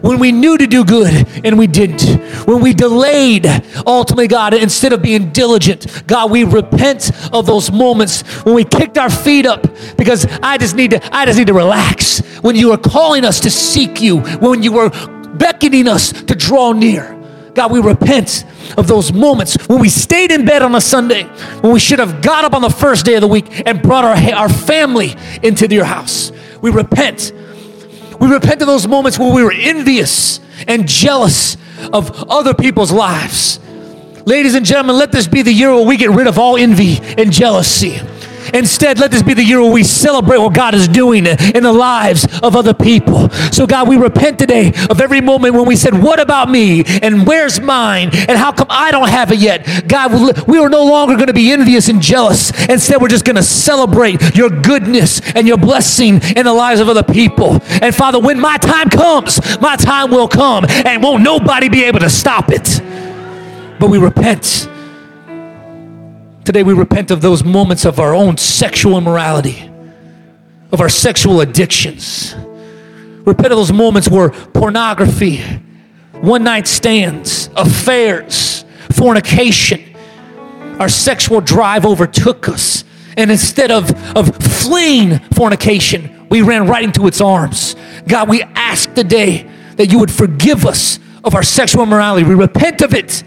[0.00, 2.02] When we knew to do good and we didn't.
[2.46, 3.48] When we delayed,
[3.84, 6.06] ultimately, God, instead of being diligent.
[6.06, 10.76] God, we repent of those moments when we kicked our feet up because I just
[10.76, 12.20] need to, I just need to relax.
[12.42, 14.90] When you were calling us to seek you, when you were
[15.34, 17.17] beckoning us to draw near.
[17.58, 18.44] God, we repent
[18.76, 22.22] of those moments when we stayed in bed on a Sunday, when we should have
[22.22, 25.66] got up on the first day of the week and brought our, our family into
[25.66, 26.30] your house.
[26.62, 27.32] We repent.
[28.20, 31.56] We repent of those moments when we were envious and jealous
[31.92, 33.58] of other people's lives.
[34.24, 36.98] Ladies and gentlemen, let this be the year where we get rid of all envy
[37.00, 37.98] and jealousy.
[38.54, 41.72] Instead, let this be the year where we celebrate what God is doing in the
[41.72, 43.28] lives of other people.
[43.52, 46.84] So, God, we repent today of every moment when we said, What about me?
[47.02, 48.10] And where's mine?
[48.12, 49.88] And how come I don't have it yet?
[49.88, 52.50] God, we are no longer going to be envious and jealous.
[52.68, 56.88] Instead, we're just going to celebrate your goodness and your blessing in the lives of
[56.88, 57.60] other people.
[57.82, 62.00] And, Father, when my time comes, my time will come, and won't nobody be able
[62.00, 62.82] to stop it.
[63.78, 64.68] But we repent
[66.48, 69.70] Today we repent of those moments of our own sexual immorality,
[70.72, 72.34] of our sexual addictions.
[73.26, 75.42] Repent of those moments where pornography,
[76.22, 79.94] one night stands, affairs, fornication,
[80.80, 82.82] our sexual drive overtook us.
[83.18, 87.76] And instead of, of fleeing fornication, we ran right into its arms.
[88.06, 92.26] God, we ask today that you would forgive us of our sexual immorality.
[92.26, 93.22] We repent of it.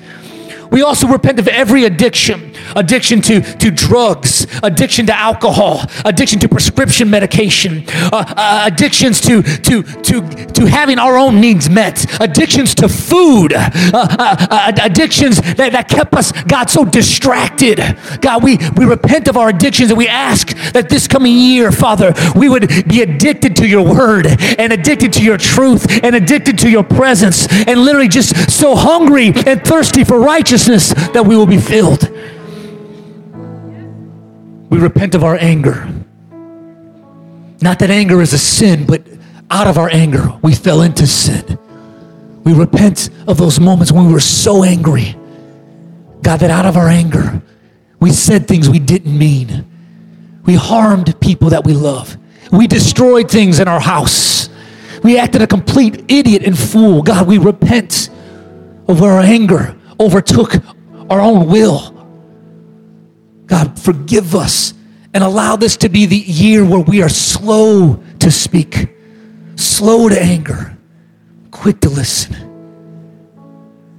[0.72, 6.50] We also repent of every addiction addiction to, to drugs, addiction to alcohol, addiction to
[6.50, 12.76] prescription medication, uh, uh, addictions to, to, to, to having our own needs met, addictions
[12.76, 17.80] to food, uh, uh, uh, addictions that, that kept us, God, so distracted.
[18.22, 22.14] God, we, we repent of our addictions and we ask that this coming year, Father,
[22.36, 26.70] we would be addicted to your word and addicted to your truth and addicted to
[26.70, 31.60] your presence and literally just so hungry and thirsty for righteousness that we will be
[31.60, 32.10] filled.
[34.72, 35.86] We repent of our anger.
[37.62, 39.06] Not that anger is a sin, but
[39.52, 41.60] out of our anger, we fell into sin.
[42.46, 45.18] We repent of those moments when we were so angry.
[46.24, 47.42] God, that out of our anger,
[48.00, 49.66] we said things we didn't mean.
[50.46, 52.18] We harmed people that we love.
[52.50, 54.50] We destroyed things in our house.
[55.04, 57.02] We acted a complete idiot and fool.
[57.02, 58.10] God, we repent
[58.88, 60.56] of where our anger overtook
[61.10, 62.01] our own will
[63.52, 64.74] God, forgive us
[65.14, 68.96] and allow this to be the year where we are slow to speak,
[69.58, 70.78] slow to anger,
[71.52, 72.34] quick to listen.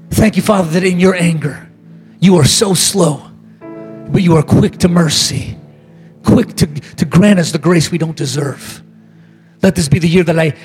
[0.08, 1.70] Thank you, Father, that in your anger,
[2.18, 3.30] you are so slow,
[4.08, 5.58] but you are quick to mercy,
[6.24, 8.82] quick to, to grant us the grace we don't deserve.
[9.62, 10.56] Let this be the year that I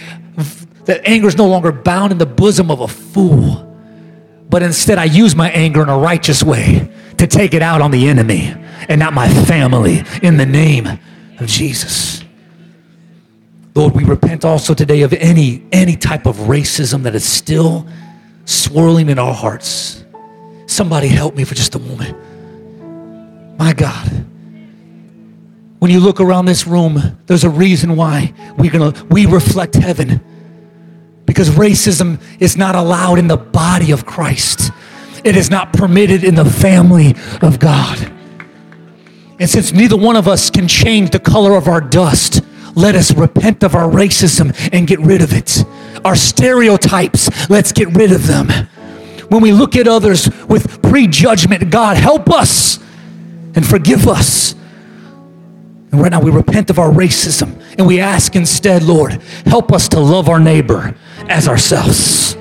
[0.86, 3.69] that anger is no longer bound in the bosom of a fool,
[4.50, 7.92] but instead I use my anger in a righteous way to take it out on
[7.92, 8.54] the enemy
[8.90, 10.88] and not my family in the name
[11.40, 12.24] of Jesus.
[13.76, 17.88] Lord, we repent also today of any any type of racism that is still
[18.46, 20.04] swirling in our hearts.
[20.66, 22.18] Somebody help me for just a moment.
[23.60, 24.26] My God.
[25.80, 30.22] When you look around this room, there's a reason why we're gonna we reflect heaven
[31.26, 34.72] because racism is not allowed in the body of Christ.
[35.28, 38.00] It is not permitted in the family of God.
[39.38, 42.42] And since neither one of us can change the color of our dust,
[42.76, 45.66] let us repent of our racism and get rid of it.
[46.06, 48.48] Our stereotypes, let's get rid of them.
[49.28, 52.80] When we look at others with prejudgment, God, help us
[53.54, 54.54] and forgive us.
[55.92, 59.90] And right now we repent of our racism and we ask instead, Lord, help us
[59.90, 60.96] to love our neighbor
[61.28, 62.38] as ourselves.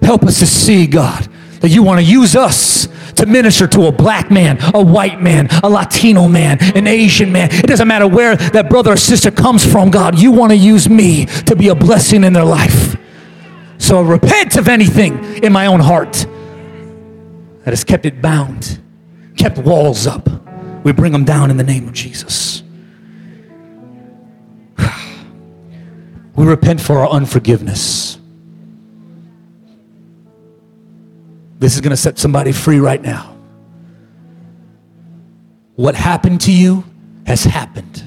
[0.00, 1.28] Help us to see, God,
[1.60, 5.48] that you want to use us to minister to a black man, a white man,
[5.62, 7.50] a Latino man, an Asian man.
[7.52, 10.18] It doesn't matter where that brother or sister comes from, God.
[10.18, 12.96] You want to use me to be a blessing in their life.
[13.78, 16.26] So I repent of anything in my own heart
[17.64, 18.80] that has kept it bound,
[19.36, 20.28] kept walls up.
[20.84, 22.62] We bring them down in the name of Jesus.
[26.36, 28.09] We repent for our unforgiveness.
[31.60, 33.36] This is going to set somebody free right now.
[35.76, 36.84] What happened to you
[37.26, 38.02] has happened.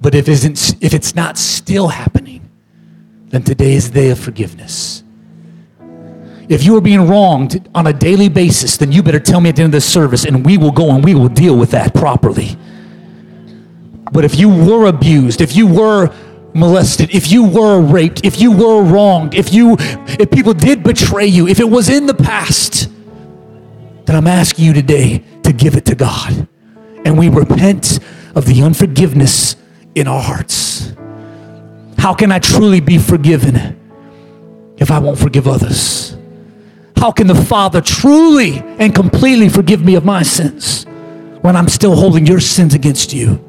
[0.00, 2.48] But if, isn't, if it's not still happening,
[3.26, 5.04] then today is the day of forgiveness.
[6.48, 9.56] If you are being wronged on a daily basis, then you better tell me at
[9.56, 11.92] the end of this service, and we will go and we will deal with that
[11.92, 12.56] properly.
[14.12, 16.14] But if you were abused, if you were
[16.56, 21.26] molested, if you were raped, if you were wronged, if you if people did betray
[21.26, 22.90] you, if it was in the past,
[24.06, 26.48] then I'm asking you today to give it to God.
[27.04, 27.98] And we repent
[28.34, 29.56] of the unforgiveness
[29.94, 30.92] in our hearts.
[31.98, 33.78] How can I truly be forgiven
[34.76, 36.16] if I won't forgive others?
[36.96, 40.84] How can the Father truly and completely forgive me of my sins
[41.42, 43.42] when I'm still holding your sins against you?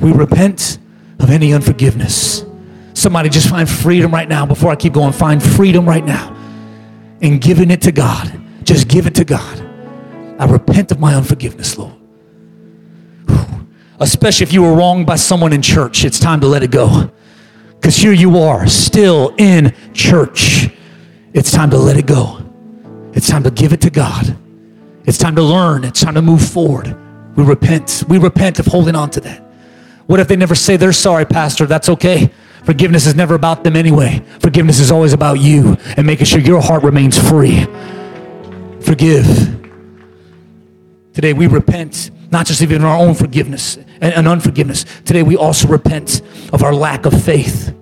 [0.00, 0.78] We repent
[1.20, 2.44] of any unforgiveness.
[2.94, 5.12] Somebody just find freedom right now before I keep going.
[5.12, 6.36] Find freedom right now
[7.22, 8.40] and giving it to God.
[8.64, 9.60] Just give it to God.
[10.38, 11.94] I repent of my unforgiveness, Lord.
[14.00, 17.10] Especially if you were wronged by someone in church, it's time to let it go.
[17.74, 20.68] Because here you are, still in church.
[21.32, 22.42] It's time to let it go.
[23.12, 24.36] It's time to give it to God.
[25.04, 25.84] It's time to learn.
[25.84, 26.96] It's time to move forward.
[27.36, 28.04] We repent.
[28.08, 29.49] We repent of holding on to that.
[30.10, 31.66] What if they never say they're sorry, Pastor?
[31.66, 32.32] That's okay.
[32.64, 34.24] Forgiveness is never about them anyway.
[34.40, 37.64] Forgiveness is always about you and making sure your heart remains free.
[38.80, 39.24] Forgive.
[41.14, 44.84] Today we repent, not just even our own forgiveness and, and unforgiveness.
[45.04, 47.72] Today we also repent of our lack of faith.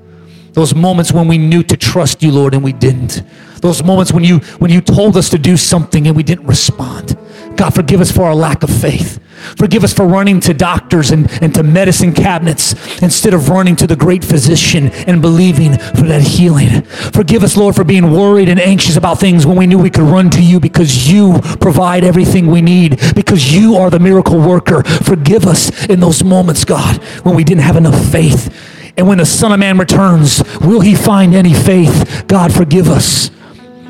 [0.52, 3.22] Those moments when we knew to trust you, Lord, and we didn't.
[3.62, 7.16] Those moments when you when you told us to do something and we didn't respond.
[7.58, 9.20] God, forgive us for our lack of faith.
[9.56, 13.86] Forgive us for running to doctors and, and to medicine cabinets instead of running to
[13.86, 16.82] the great physician and believing for that healing.
[16.82, 20.04] Forgive us, Lord, for being worried and anxious about things when we knew we could
[20.04, 24.84] run to you because you provide everything we need, because you are the miracle worker.
[24.84, 28.54] Forgive us in those moments, God, when we didn't have enough faith.
[28.96, 32.24] And when the Son of Man returns, will he find any faith?
[32.28, 33.30] God, forgive us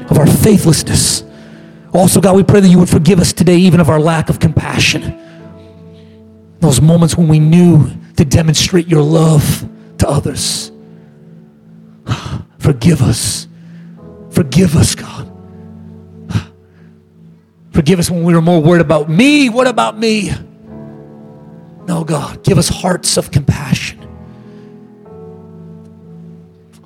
[0.09, 1.28] of our faithlessness.
[1.92, 4.38] Also, God, we pray that you would forgive us today, even of our lack of
[4.38, 5.18] compassion.
[6.61, 10.70] Those moments when we knew to demonstrate your love to others.
[12.59, 13.46] Forgive us.
[14.31, 15.31] Forgive us, God.
[17.72, 19.48] Forgive us when we were more worried about me.
[19.48, 20.33] What about me?
[21.87, 23.98] No, God, give us hearts of compassion.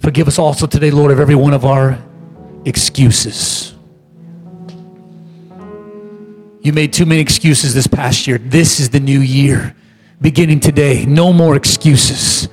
[0.00, 1.98] Forgive us also today, Lord, of every one of our
[2.64, 3.71] excuses.
[6.62, 8.38] You made too many excuses this past year.
[8.38, 9.74] This is the new year.
[10.20, 12.48] Beginning today, no more excuses.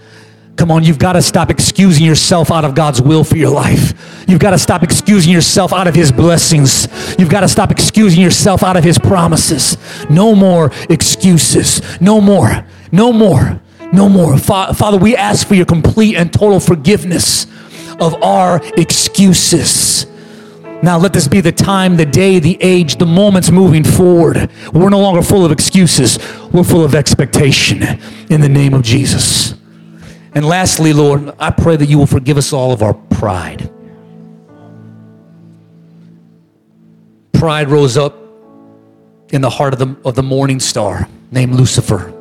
[0.56, 4.26] Come on, you've got to stop excusing yourself out of God's will for your life.
[4.28, 6.88] You've got to stop excusing yourself out of His blessings.
[7.20, 9.78] You've got to stop excusing yourself out of His promises.
[10.10, 11.80] No more excuses.
[12.02, 12.66] No more.
[12.92, 13.62] No more.
[13.94, 14.40] No more.
[14.40, 17.46] Father, we ask for your complete and total forgiveness
[18.00, 20.08] of our excuses.
[20.82, 24.50] Now, let this be the time, the day, the age, the moments moving forward.
[24.72, 26.18] We're no longer full of excuses,
[26.54, 27.84] we're full of expectation
[28.30, 29.56] in the name of Jesus.
[30.34, 33.70] And lastly, Lord, I pray that you will forgive us all of our pride.
[37.34, 38.16] Pride rose up
[39.32, 42.14] in the heart of the, of the morning star named Lucifer.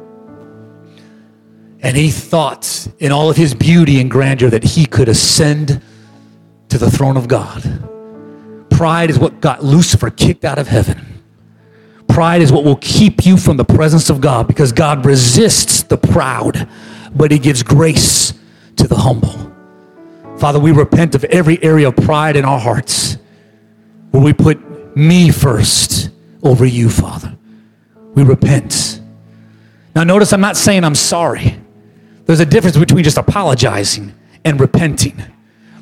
[1.80, 5.80] And he thought, in all of his beauty and grandeur, that he could ascend
[6.70, 7.88] to the throne of God.
[8.78, 11.20] Pride is what got Lucifer kicked out of heaven.
[12.06, 15.96] Pride is what will keep you from the presence of God because God resists the
[15.96, 16.68] proud,
[17.12, 18.34] but He gives grace
[18.76, 19.52] to the humble.
[20.38, 23.18] Father, we repent of every area of pride in our hearts
[24.12, 26.10] where we put me first
[26.44, 27.36] over you, Father.
[28.14, 29.00] We repent.
[29.96, 31.58] Now, notice I'm not saying I'm sorry.
[32.26, 34.14] There's a difference between just apologizing
[34.44, 35.20] and repenting.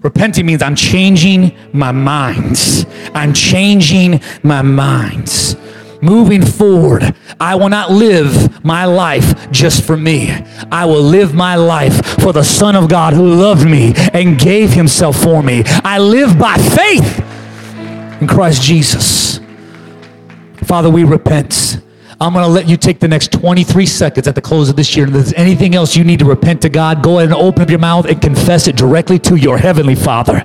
[0.03, 2.87] Repenting means I'm changing my mind.
[3.15, 5.57] I'm changing my mind.
[6.03, 10.31] Moving forward, I will not live my life just for me.
[10.71, 14.73] I will live my life for the Son of God who loved me and gave
[14.73, 15.63] himself for me.
[15.67, 17.21] I live by faith
[18.21, 19.41] in Christ Jesus.
[20.65, 21.81] Father, we repent.
[22.19, 24.97] I'm going to let you take the next 23 seconds at the close of this
[24.97, 25.07] year.
[25.07, 27.69] If there's anything else you need to repent to God, go ahead and open up
[27.69, 30.43] your mouth and confess it directly to your heavenly Father.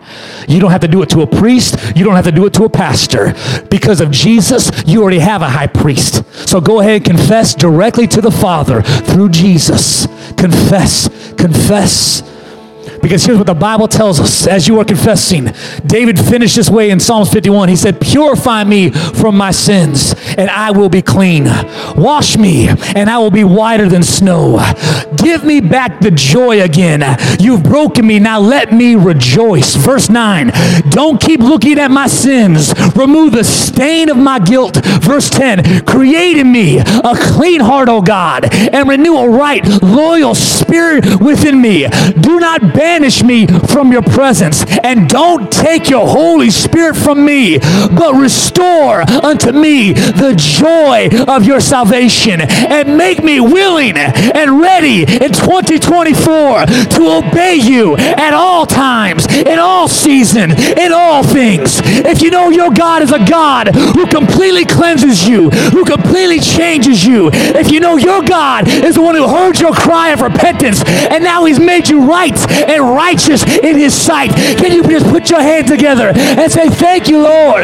[0.49, 1.78] You don't have to do it to a priest.
[1.95, 3.34] You don't have to do it to a pastor.
[3.69, 6.26] Because of Jesus, you already have a high priest.
[6.47, 10.07] So go ahead and confess directly to the Father through Jesus.
[10.36, 12.30] Confess, confess.
[13.02, 15.49] Because here's what the Bible tells us as you are confessing.
[15.86, 17.70] David finished this way in Psalms 51.
[17.70, 21.45] He said, Purify me from my sins, and I will be clean.
[21.95, 24.60] Wash me, and I will be whiter than snow.
[25.18, 27.04] Give me back the joy again.
[27.39, 29.76] You've broken me, now let me rejoice.
[29.76, 30.52] Verse 9,
[30.89, 32.74] don't keep looking at my sins.
[32.95, 34.78] Remove the stain of my guilt.
[35.02, 40.36] Verse 10, create in me a clean heart, O God, and renew a right, loyal
[40.36, 41.88] spirit within me.
[42.20, 47.57] Do not banish me from your presence, and don't take your Holy Spirit from me,
[47.57, 55.03] but restore unto me the joy of your salvation, and make me willing and ready
[55.03, 61.79] in 2024 to obey you at all times, in all season, in all things.
[61.85, 67.05] If you know your God is a God who completely cleanses you, who completely changes
[67.05, 70.83] you, if you know your God is the one who heard your cry of repentance,
[70.85, 72.37] and now he's made you right
[72.67, 77.07] and righteous in his sight, can you just put your hand together and say, Thank
[77.07, 77.63] you, Lord.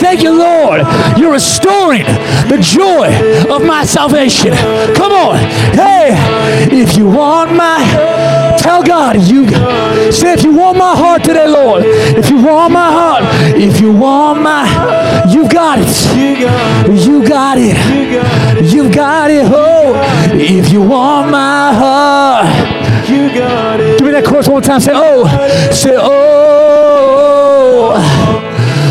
[0.00, 0.80] Thank you, Lord.
[1.18, 2.04] You're restoring
[2.48, 3.08] the joy
[3.52, 4.52] of my salvation.
[4.94, 5.36] Come on.
[5.74, 6.10] Hey,
[6.70, 7.78] if you want my,
[8.58, 9.48] tell God, you
[10.12, 13.22] say, if you want my heart today, Lord, if you want my heart,
[13.56, 14.64] if you want my,
[15.30, 15.88] you got it.
[16.88, 18.72] You got it.
[18.72, 19.44] You got it.
[19.46, 19.94] Oh,
[20.34, 23.08] if you want my heart.
[23.08, 23.87] You got it.
[24.18, 24.80] That chorus one time.
[24.80, 25.28] Say, oh.
[25.70, 27.92] Say, oh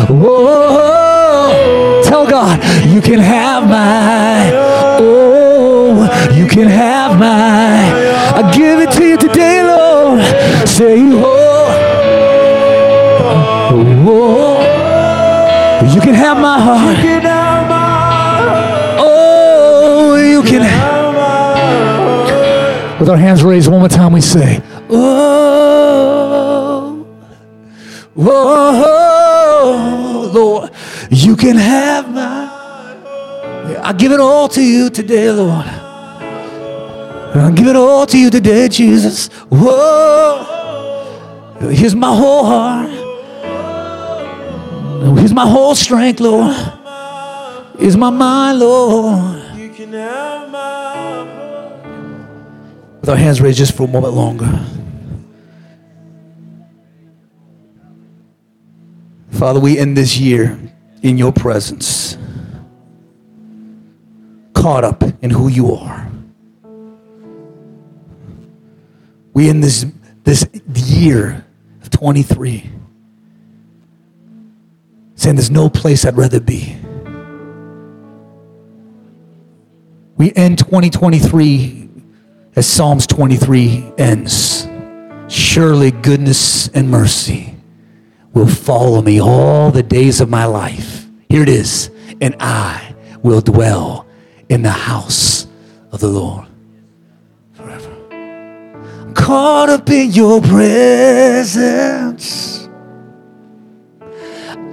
[0.08, 0.80] oh, oh.
[0.80, 2.02] oh.
[2.02, 4.50] Tell God, you can have my.
[4.98, 6.32] Oh.
[6.32, 7.92] You can have my.
[8.40, 10.22] I give it to you today, Lord.
[10.66, 11.66] Say, oh.
[13.70, 14.06] Oh.
[14.08, 15.94] oh.
[15.94, 16.96] You can have my heart.
[18.98, 20.62] Oh, you can.
[22.98, 24.96] With our hands raised one more time, we say, Oh,
[28.16, 28.82] oh,
[29.56, 30.70] oh, Lord,
[31.10, 32.48] you can have my.
[33.82, 35.66] I give it all to you today, Lord.
[37.36, 39.28] I give it all to you today, Jesus.
[39.50, 40.46] Whoa,
[41.70, 42.88] here's my whole heart.
[45.18, 46.56] Here's my whole strength, Lord.
[47.78, 49.56] Here's my mind, Lord.
[49.56, 51.22] You can have my
[53.00, 54.60] With our hands raised just for a moment longer.
[59.38, 60.58] Father, we end this year
[61.02, 62.18] in your presence,
[64.52, 66.10] caught up in who you are.
[69.34, 69.86] We end this,
[70.24, 71.46] this year
[71.80, 72.68] of 23
[75.14, 76.76] saying there's no place I'd rather be.
[80.16, 81.88] We end 2023
[82.56, 84.66] as Psalms 23 ends.
[85.28, 87.54] Surely goodness and mercy
[88.32, 91.06] will follow me all the days of my life.
[91.28, 91.90] Here it is.
[92.20, 94.06] And I will dwell
[94.48, 95.46] in the house
[95.92, 96.46] of the Lord
[97.52, 97.90] forever.
[98.10, 101.48] I'm caught up in your presence.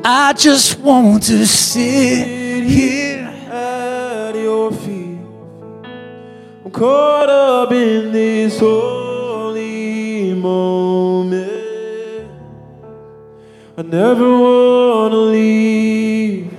[0.03, 3.25] I just want to sit here.
[3.49, 5.19] at your feet.
[6.63, 11.54] I'm caught up in this holy moment.
[13.77, 16.49] I never wanna leave.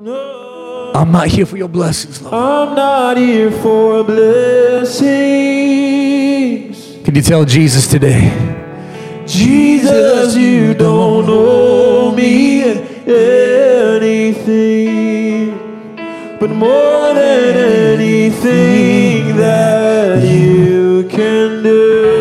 [0.00, 2.34] No, I'm not here for your blessings, Lord.
[2.34, 5.04] I'm not here for blessings.
[7.04, 8.30] Can you tell Jesus today?
[9.26, 12.62] Jesus, you don't owe me
[13.96, 14.78] anything,
[16.38, 17.56] but more than
[17.98, 21.53] anything that you can.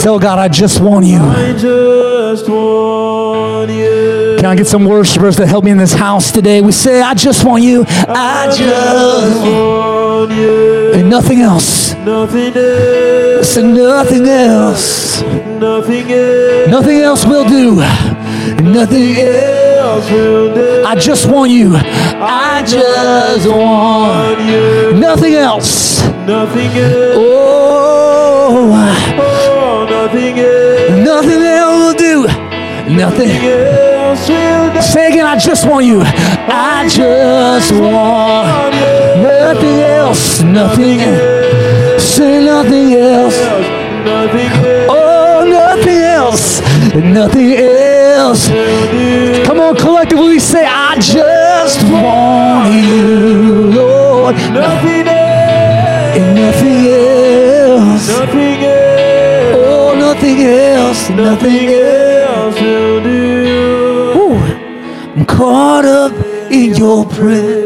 [0.03, 1.19] Tell God, I just want you.
[1.19, 4.35] I just want you.
[4.35, 6.59] Can I get some worshipers to help me in this house today?
[6.59, 7.85] We say, I just want you.
[7.87, 10.91] I just want you.
[10.93, 11.93] and nothing else.
[11.99, 13.49] Nothing else.
[13.49, 15.21] Say nothing else.
[15.21, 16.69] Nothing else.
[16.69, 17.75] Nothing else will do.
[18.61, 19.63] Nothing else.
[19.83, 20.83] else will do.
[20.85, 21.75] I just want you.
[21.75, 24.99] I just want want you.
[24.99, 26.01] nothing else.
[26.25, 27.15] Nothing else.
[27.17, 27.52] Oh,
[33.03, 33.27] Nothing.
[34.81, 36.03] Say again, I just want you.
[36.05, 38.73] I just want
[39.21, 40.41] nothing else.
[40.41, 40.99] Nothing.
[41.99, 43.35] Say nothing else.
[44.89, 46.61] Oh, nothing else.
[46.95, 48.47] Nothing else.
[49.47, 54.35] Come on, collectively say, I just want you, Lord.
[54.53, 56.23] Nothing else.
[56.39, 58.07] Nothing else.
[58.07, 59.57] Nothing else.
[59.57, 61.09] Oh, nothing else.
[61.09, 61.72] Nothing
[65.35, 66.13] caught up
[66.51, 67.05] in your.
[67.05, 67.62] Presence.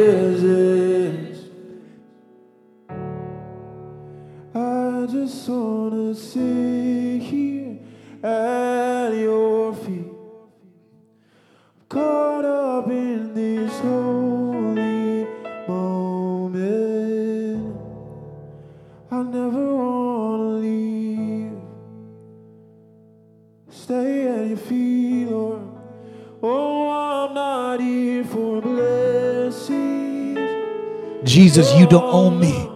[31.58, 32.70] Jesus, you don't owe me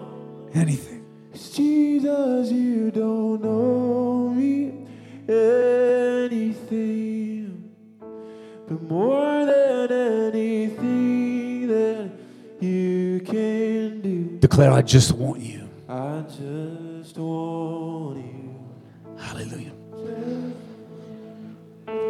[0.55, 1.05] anything.
[1.53, 4.73] Jesus, you don't owe me
[5.29, 6.89] anything,
[8.67, 9.91] but more than
[10.33, 12.09] anything that
[12.59, 15.69] you can do, Declare, I just want you.
[15.87, 18.65] I just want you.
[19.19, 19.73] Hallelujah.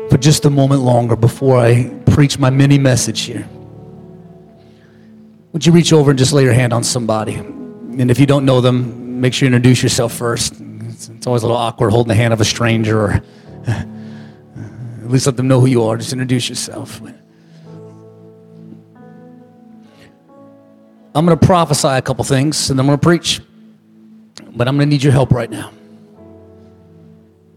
[0.09, 3.45] For just a moment longer before I preach my mini message here,
[5.51, 7.35] would you reach over and just lay your hand on somebody?
[7.35, 10.55] And if you don't know them, make sure you introduce yourself first.
[10.59, 13.11] It's, it's always a little awkward holding the hand of a stranger, or
[13.67, 13.87] at
[15.09, 15.97] least let them know who you are.
[15.97, 17.01] Just introduce yourself.
[21.13, 23.41] I'm going to prophesy a couple things, and then I'm going to preach.
[24.55, 25.71] But I'm going to need your help right now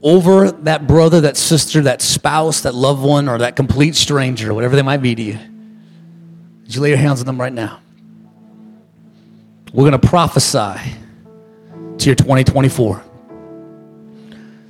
[0.05, 4.77] over that brother, that sister, that spouse, that loved one, or that complete stranger, whatever
[4.77, 5.39] they might be to you.
[6.63, 7.81] Would you lay your hands on them right now?
[9.75, 10.79] We're going to prophesy
[11.99, 13.05] to your 2024.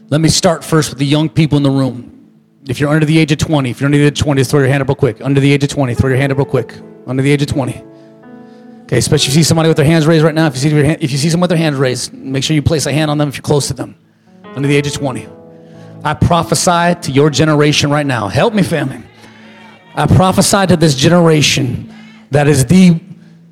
[0.09, 2.31] Let me start first with the young people in the room.
[2.67, 4.51] If you're under the age of 20, if you're under the age of 20, just
[4.51, 5.21] throw your hand up real quick.
[5.21, 6.73] Under the age of 20, throw your hand up real quick.
[7.07, 7.85] Under the age of 20.
[8.85, 10.47] Okay, especially if you see somebody with their hands raised right now.
[10.47, 12.63] If you see, hand, if you see someone with their hands raised, make sure you
[12.63, 13.97] place a hand on them if you're close to them
[14.55, 15.29] under the age of 20.
[16.03, 18.29] I prophesy to your generation right now.
[18.29, 19.03] Help me, family.
[19.95, 21.93] I prophesy to this generation
[22.31, 22.99] that is the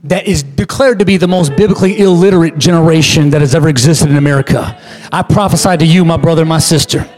[0.04, 4.16] that is declared to be the most biblically illiterate generation that has ever existed in
[4.16, 4.78] America.
[5.12, 7.08] I prophesy to you, my brother, my sister,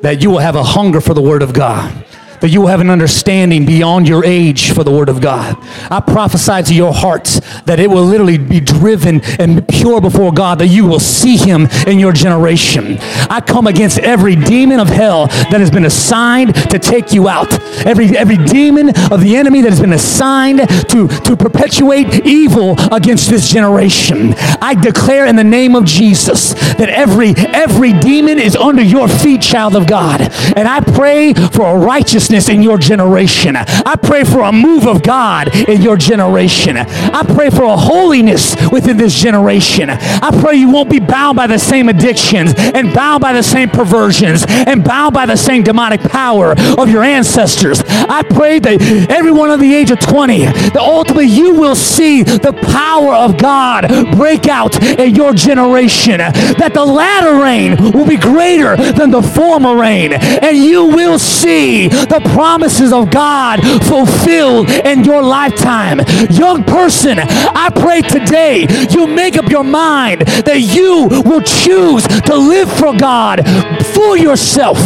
[0.00, 2.04] that you will have a hunger for the Word of God.
[2.44, 5.56] That you will have an understanding beyond your age for the Word of God.
[5.90, 10.58] I prophesy to your hearts that it will literally be driven and pure before God,
[10.58, 12.98] that you will see Him in your generation.
[13.30, 17.50] I come against every demon of hell that has been assigned to take you out.
[17.86, 23.30] Every, every demon of the enemy that has been assigned to, to perpetuate evil against
[23.30, 24.34] this generation.
[24.60, 29.40] I declare in the name of Jesus that every, every demon is under your feet,
[29.40, 30.20] child of God.
[30.54, 33.56] And I pray for a righteousness in your generation.
[33.56, 36.76] I pray for a move of God in your generation.
[36.76, 39.88] I pray for a holiness within this generation.
[39.90, 43.68] I pray you won't be bound by the same addictions and bound by the same
[43.68, 47.82] perversions and bound by the same demonic power of your ancestors.
[47.86, 52.52] I pray that everyone under the age of 20, that ultimately you will see the
[52.52, 56.18] power of God break out in your generation.
[56.18, 60.12] That the latter rain will be greater than the former rain.
[60.12, 66.00] And you will see the promises of God fulfilled in your lifetime.
[66.30, 72.36] Young person, I pray today you make up your mind that you will choose to
[72.36, 73.46] live for God
[73.94, 74.78] for yourself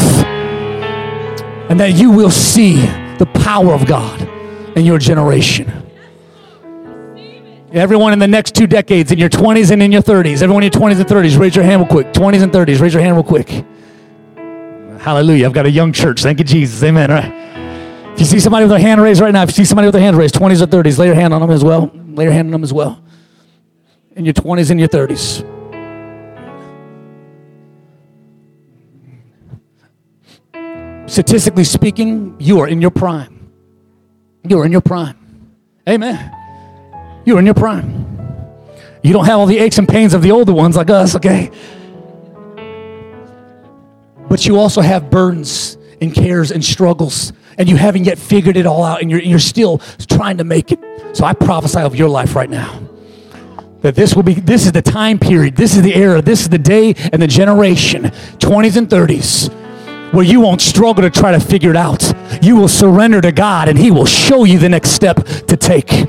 [1.70, 2.76] and that you will see
[3.18, 4.22] the power of God
[4.76, 5.70] in your generation.
[7.72, 10.72] Everyone in the next two decades, in your 20s and in your 30s, everyone in
[10.72, 12.12] your 20s and 30s, raise your hand real quick.
[12.14, 13.64] 20s and 30s, raise your hand real quick.
[15.00, 15.46] Hallelujah.
[15.46, 16.22] I've got a young church.
[16.22, 16.82] Thank you, Jesus.
[16.82, 17.10] Amen.
[17.10, 18.12] All right.
[18.14, 19.92] If you see somebody with their hand raised right now, if you see somebody with
[19.92, 21.90] their hand raised, 20s or 30s, lay your hand on them as well.
[21.94, 23.02] Lay your hand on them as well.
[24.16, 25.44] In your 20s and your 30s.
[31.08, 33.50] statistically speaking, you are in your prime.
[34.48, 35.16] You are in your prime.
[35.88, 36.32] Amen.
[37.24, 38.06] You're in your prime.
[39.02, 41.50] You don't have all the aches and pains of the older ones like us, okay?
[44.28, 48.66] But you also have burdens and cares and struggles, and you haven't yet figured it
[48.66, 50.78] all out, and you're, you're still trying to make it.
[51.16, 52.88] So I prophesy of your life right now
[53.80, 56.48] that this will be this is the time period this is the era this is
[56.48, 59.52] the day and the generation 20s and 30s
[60.12, 62.12] where you won't struggle to try to figure it out
[62.42, 66.08] you will surrender to god and he will show you the next step to take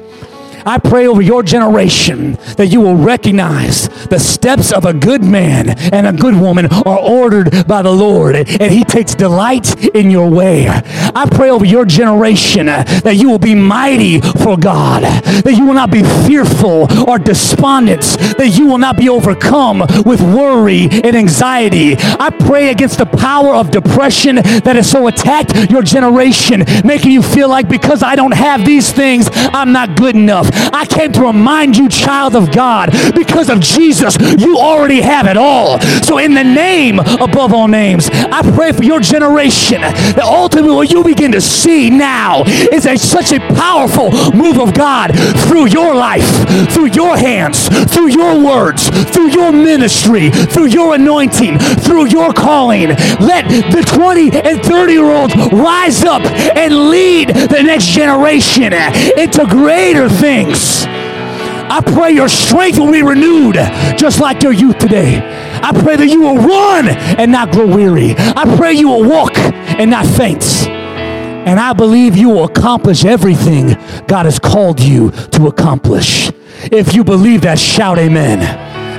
[0.70, 5.70] I pray over your generation that you will recognize the steps of a good man
[5.92, 10.30] and a good woman are ordered by the Lord, and He takes delight in your
[10.30, 10.68] way.
[10.70, 15.74] I pray over your generation that you will be mighty for God, that you will
[15.74, 18.04] not be fearful or despondent,
[18.38, 21.96] that you will not be overcome with worry and anxiety.
[21.98, 27.24] I pray against the power of depression that has so attacked your generation, making you
[27.24, 30.59] feel like because I don't have these things, I'm not good enough.
[30.74, 35.38] I came to remind you, child of God, because of Jesus, you already have it
[35.38, 35.80] all.
[36.04, 40.92] So, in the name above all names, I pray for your generation that ultimately what
[40.92, 45.12] you begin to see now is a, such a powerful move of God
[45.48, 46.28] through your life,
[46.72, 52.90] through your hands, through your words, through your ministry, through your anointing, through your calling.
[53.20, 56.22] Let the 20 and 30 year olds rise up
[56.56, 60.39] and lead the next generation into greater things.
[60.48, 63.56] I pray your strength will be renewed
[63.98, 65.20] just like your youth today.
[65.62, 68.16] I pray that you will run and not grow weary.
[68.18, 70.68] I pray you will walk and not faint.
[70.68, 73.76] And I believe you will accomplish everything
[74.08, 76.32] God has called you to accomplish.
[76.72, 78.40] If you believe that, shout amen.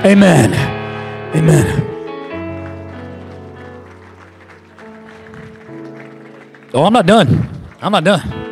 [0.07, 0.53] Amen.
[1.37, 1.87] Amen.
[6.73, 7.49] Oh, I'm not done.
[7.83, 8.50] I'm not done.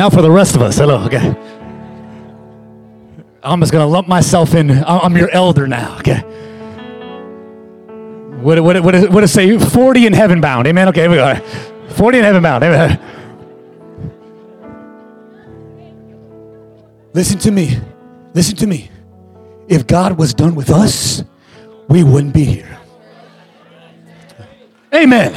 [0.00, 0.78] Now for the rest of us.
[0.78, 1.18] Hello, okay.
[3.42, 4.70] I'm just going to lump myself in.
[4.70, 6.20] I'm your elder now, okay?
[8.40, 9.58] What, what, what, what it say?
[9.58, 10.66] 40 in heaven bound.
[10.66, 10.88] Amen?
[10.88, 11.34] Okay, here we go.
[11.96, 12.64] 40 in heaven bound.
[12.64, 12.98] Amen.
[17.12, 17.78] Listen to me.
[18.32, 18.90] Listen to me.
[19.68, 21.22] If God was done with us,
[21.90, 22.78] we wouldn't be here.
[24.94, 25.34] Amen.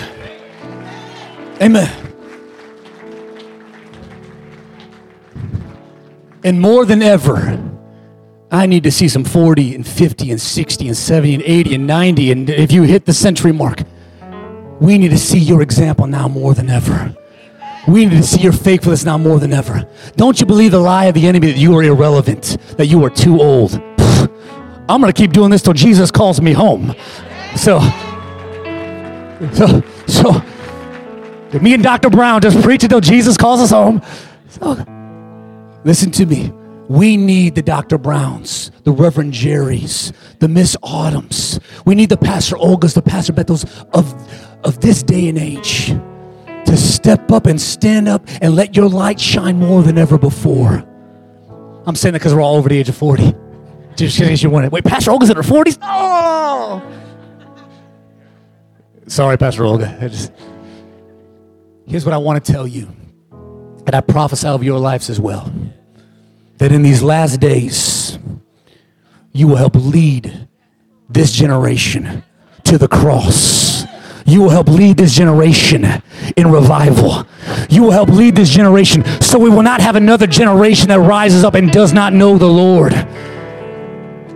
[1.62, 2.03] Amen.
[6.44, 7.60] And more than ever,
[8.52, 11.88] I need to see some 40 and 50 and 60 and 70 and 80 and
[11.88, 12.32] 90.
[12.32, 13.82] And if you hit the century mark,
[14.80, 17.16] we need to see your example now more than ever.
[17.88, 19.88] We need to see your faithfulness now more than ever.
[20.16, 23.10] Don't you believe the lie of the enemy that you are irrelevant, that you are
[23.10, 23.72] too old?
[23.72, 26.94] Pfft, I'm going to keep doing this till Jesus calls me home.
[27.56, 27.80] So,
[29.54, 30.44] so, so,
[31.60, 32.10] me and Dr.
[32.10, 34.02] Brown just preach until Jesus calls us home.
[34.50, 34.76] So,
[35.84, 36.52] listen to me.
[36.90, 37.98] We need the Dr.
[37.98, 41.60] Browns, the Reverend Jerry's, the Miss Autumns.
[41.86, 43.64] We need the Pastor Olgas, the Pastor Bethels
[43.94, 44.14] of,
[44.66, 45.88] of this day and age
[46.66, 50.86] to step up and stand up and let your light shine more than ever before.
[51.86, 53.34] I'm saying that because we're all over the age of 40.
[53.96, 54.72] Just in case you wanted.
[54.72, 55.78] Wait, Pastor Olga's in her 40s?
[55.82, 56.82] Oh!
[59.08, 59.98] Sorry, Pastor Olga.
[60.10, 60.32] Just,
[61.86, 62.88] here's what I want to tell you.
[63.86, 65.52] And I prophesy of your lives as well.
[66.58, 68.18] That in these last days,
[69.34, 70.48] you will help lead
[71.10, 72.24] this generation
[72.64, 73.86] to the cross.
[74.26, 75.86] You will help lead this generation
[76.38, 77.26] in revival.
[77.70, 81.44] You will help lead this generation so we will not have another generation that rises
[81.44, 82.94] up and does not know the Lord.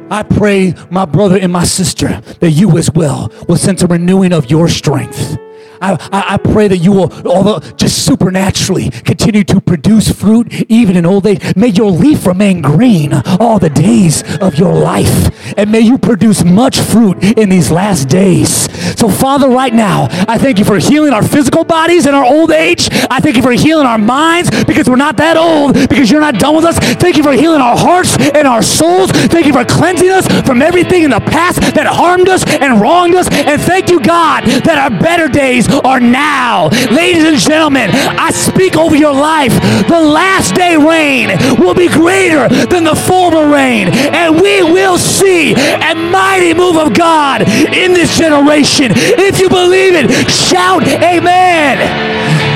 [0.09, 4.33] I pray, my brother and my sister, that you as well will sense a renewing
[4.33, 5.37] of your strength.
[5.81, 10.95] I, I, I, pray that you will, although just supernaturally, continue to produce fruit even
[10.95, 11.55] in old age.
[11.55, 15.55] May your leaf remain green all the days of your life.
[15.57, 18.67] And may you produce much fruit in these last days.
[18.97, 22.51] So, Father, right now, I thank you for healing our physical bodies in our old
[22.51, 22.89] age.
[23.09, 26.35] I thank you for healing our minds because we're not that old, because you're not
[26.35, 26.77] done with us.
[26.77, 29.11] Thank you for healing our hearts and our souls.
[29.11, 33.15] Thank you for cleansing us from everything in the past that harmed us and wronged
[33.15, 33.27] us.
[33.31, 36.69] And thank you, God, that our better days are now.
[36.91, 39.53] Ladies and gentlemen, I speak over your life.
[39.87, 45.53] The last day rain will be greater than the former rain, and we will see
[45.53, 48.91] a mighty move of God in this generation.
[48.95, 51.77] If you believe it, shout amen.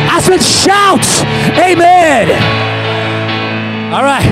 [0.09, 1.05] I said shout
[1.57, 2.30] amen.
[3.93, 4.26] All right.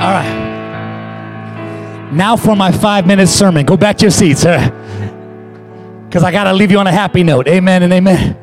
[0.00, 0.44] All right.
[2.12, 3.64] Now for my five minute sermon.
[3.66, 4.44] Go back to your seats.
[6.14, 7.48] Because I got to leave you on a happy note.
[7.48, 8.38] Amen and amen.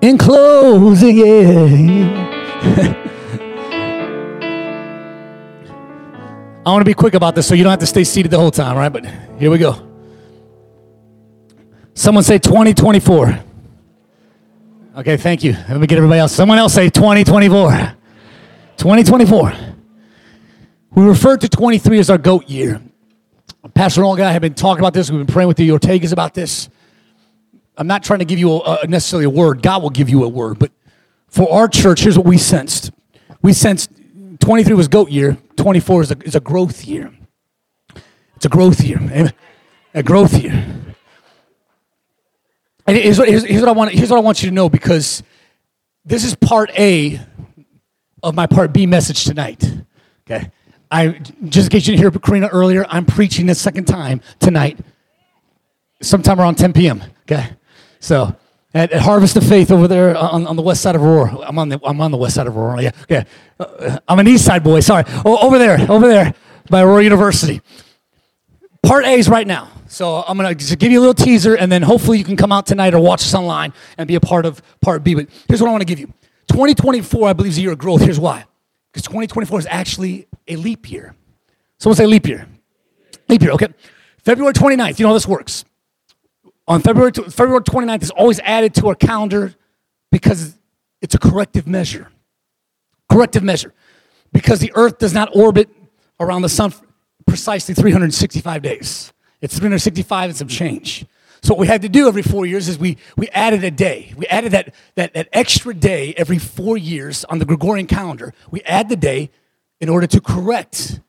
[0.00, 2.96] In closing, yeah.
[6.66, 8.38] I want to be quick about this so you don't have to stay seated the
[8.38, 8.88] whole time, right?
[8.88, 9.06] But
[9.38, 9.74] here we go.
[11.94, 13.44] Someone say 2024.
[14.96, 15.52] Okay, thank you.
[15.52, 16.32] Let me get everybody else.
[16.32, 17.70] Someone else say 2024.
[18.76, 19.52] 2024.
[20.96, 22.82] We refer to 23 as our goat year.
[23.68, 25.10] Pastor Olga and I have been talking about this.
[25.10, 26.68] We've been praying with the Ortegas about this.
[27.76, 29.62] I'm not trying to give you a, a, necessarily a word.
[29.62, 30.58] God will give you a word.
[30.58, 30.72] But
[31.28, 32.90] for our church, here's what we sensed.
[33.42, 33.90] We sensed
[34.40, 35.36] 23 was goat year.
[35.56, 37.12] 24 is a, is a growth year.
[38.36, 38.98] It's a growth year.
[38.98, 39.32] Amen.
[39.92, 40.52] A growth year.
[42.86, 43.92] And here's here's, here's what I want.
[43.92, 45.22] Here's what I want you to know because
[46.04, 47.20] this is part A
[48.22, 49.62] of my part B message tonight.
[50.26, 50.50] Okay.
[50.90, 54.78] I just in case you didn't hear Karina earlier, I'm preaching the second time tonight,
[56.02, 57.02] sometime around 10 p.m.
[57.22, 57.50] Okay,
[58.00, 58.34] so
[58.74, 61.38] at, at, Harvest of Faith over there on, on the west side of Aurora.
[61.40, 62.82] I'm on the I'm on the west side of Aurora.
[62.82, 63.24] Yeah, yeah.
[63.58, 64.80] Uh, I'm an east side boy.
[64.80, 65.04] Sorry.
[65.24, 66.34] Oh, over there, over there
[66.68, 67.60] by Aurora University.
[68.82, 69.70] Part A is right now.
[69.86, 72.66] So I'm gonna give you a little teaser, and then hopefully you can come out
[72.66, 75.14] tonight or watch us online and be a part of Part B.
[75.14, 76.06] But here's what I want to give you.
[76.48, 78.00] 2024, I believe, is a year of growth.
[78.00, 78.44] Here's why.
[78.92, 81.14] Because 2024 is actually a leap year.
[81.78, 82.46] Someone say leap year.
[83.28, 83.68] Leap year, okay.
[84.24, 85.64] February 29th, you know how this works.
[86.68, 89.54] On February, February 29th is always added to our calendar
[90.12, 90.58] because
[91.00, 92.08] it's a corrective measure.
[93.10, 93.72] Corrective measure.
[94.32, 95.68] Because the earth does not orbit
[96.20, 96.72] around the sun
[97.26, 99.12] precisely 365 days.
[99.40, 101.06] It's 365 and some change.
[101.42, 104.12] So what we had to do every four years is we, we added a day.
[104.16, 108.34] We added that, that, that extra day every four years on the Gregorian calendar.
[108.50, 109.30] We add the day
[109.80, 111.00] in order to correct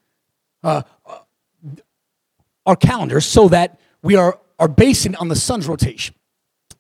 [0.64, 0.84] uh,
[2.66, 6.16] our calendar so that we are, are basing on the sun's rotation.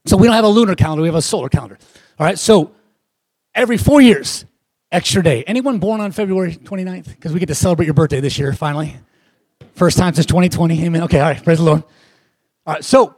[0.05, 1.77] So we don't have a lunar calendar, we have a solar calendar.
[2.19, 2.71] All right, so
[3.53, 4.45] every four years,
[4.91, 5.43] extra day.
[5.45, 7.09] Anyone born on February 29th?
[7.09, 8.95] Because we get to celebrate your birthday this year, finally.
[9.73, 10.83] First time since 2020.
[10.85, 11.03] Amen.
[11.03, 11.83] Okay, all right, praise the Lord.
[12.65, 13.15] All right, so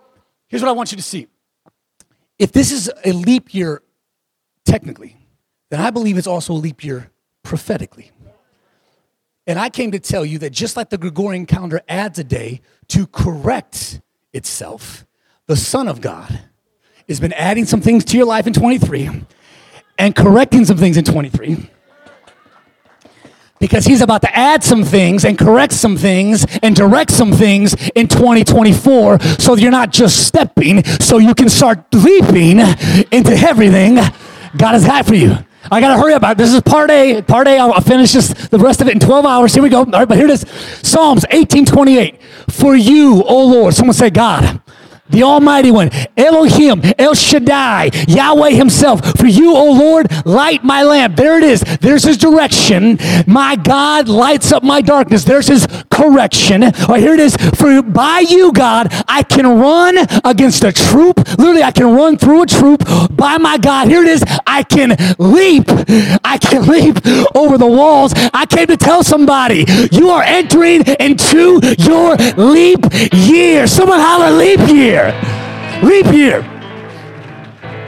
[0.54, 1.26] Here's what I want you to see.
[2.38, 3.82] If this is a leap year
[4.66, 5.18] technically,
[5.72, 7.10] then I believe it's also a leap year
[7.42, 8.12] prophetically.
[9.46, 12.62] And I came to tell you that just like the Gregorian calendar adds a day
[12.90, 15.06] to correct itself,
[15.48, 16.40] the Son of God
[17.08, 19.10] has been adding some things to your life in 23
[19.98, 21.70] and correcting some things in 23
[23.64, 27.74] because he's about to add some things and correct some things and direct some things
[27.96, 33.96] in 2024 so you're not just stepping, so you can start leaping into everything
[34.58, 35.38] God has had for you.
[35.72, 36.38] I gotta hurry up.
[36.38, 37.22] This is part A.
[37.22, 37.58] Part A.
[37.58, 39.54] I'll finish this, the rest of it in 12 hours.
[39.54, 39.80] Here we go.
[39.80, 40.46] All right, but here it is.
[40.82, 42.20] Psalms 18:28.
[42.50, 43.74] For you, O Lord.
[43.74, 44.62] Someone say, God
[45.10, 49.02] the Almighty One, Elohim, El Shaddai, Yahweh Himself.
[49.18, 51.18] For you, O Lord, light my lamp.
[51.18, 51.62] There it is.
[51.82, 52.98] There's His direction.
[53.28, 55.26] My God lights up my darkness.
[55.26, 56.62] There's His correction.
[56.62, 57.36] Right, here it is.
[57.36, 61.18] For by you, God, I can run against a troop.
[61.38, 62.84] Literally, I can run through a troop.
[63.12, 64.24] By my God, here it is.
[64.48, 65.66] I can leap.
[66.24, 66.98] I can leap
[67.36, 68.14] over the walls.
[68.34, 72.80] I came to tell somebody you are entering into your leap
[73.12, 73.68] year.
[73.68, 74.93] Someone holler leap year.
[74.94, 76.44] Leap year.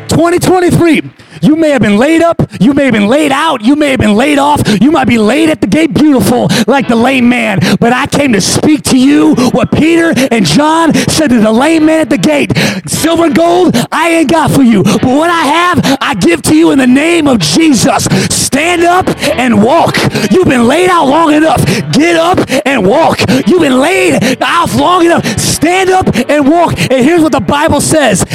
[0.10, 1.04] 2023.
[1.42, 2.42] You may have been laid up.
[2.60, 3.62] You may have been laid out.
[3.62, 4.62] You may have been laid off.
[4.82, 7.60] You might be laid at the gate beautiful like the lame man.
[7.80, 11.86] But I came to speak to you what Peter and John said to the lame
[11.86, 12.58] man at the gate.
[12.88, 14.82] Silver and gold, I ain't got for you.
[14.82, 15.95] But what I have,
[16.26, 18.06] give to you in the name of Jesus.
[18.30, 19.08] Stand up
[19.38, 19.96] and walk.
[20.32, 21.64] You've been laid out long enough.
[21.92, 23.20] Get up and walk.
[23.48, 25.26] You've been laid out long enough.
[25.40, 26.80] Stand up and walk.
[26.80, 28.26] And here's what the Bible says.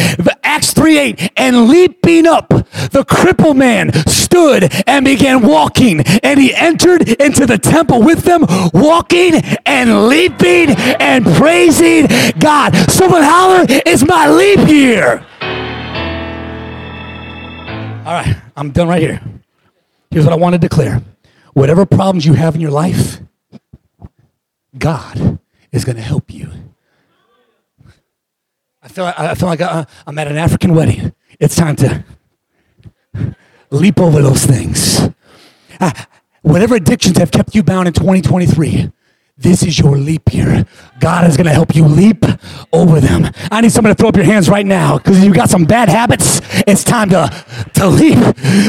[0.42, 1.32] Acts 3 8.
[1.36, 7.58] And leaping up, the crippled man stood and began walking, and he entered into the
[7.58, 9.34] temple with them, walking
[9.66, 10.70] and leaping
[11.00, 12.06] and praising
[12.38, 12.74] God.
[12.90, 15.24] Someone holler, it's my leap year.
[18.00, 19.20] All right, I'm done right here.
[20.10, 21.02] Here's what I want to declare
[21.52, 23.20] whatever problems you have in your life,
[24.78, 25.38] God
[25.70, 26.50] is going to help you.
[28.82, 31.12] I feel like, I feel like uh, I'm at an African wedding.
[31.38, 32.02] It's time to
[33.70, 35.10] leap over those things.
[35.78, 35.92] Uh,
[36.40, 38.90] whatever addictions have kept you bound in 2023,
[39.40, 40.66] This is your leap year.
[41.00, 42.26] God is going to help you leap
[42.74, 43.30] over them.
[43.50, 45.88] I need somebody to throw up your hands right now because you've got some bad
[45.88, 46.42] habits.
[46.66, 47.30] It's time to,
[47.72, 48.18] to leap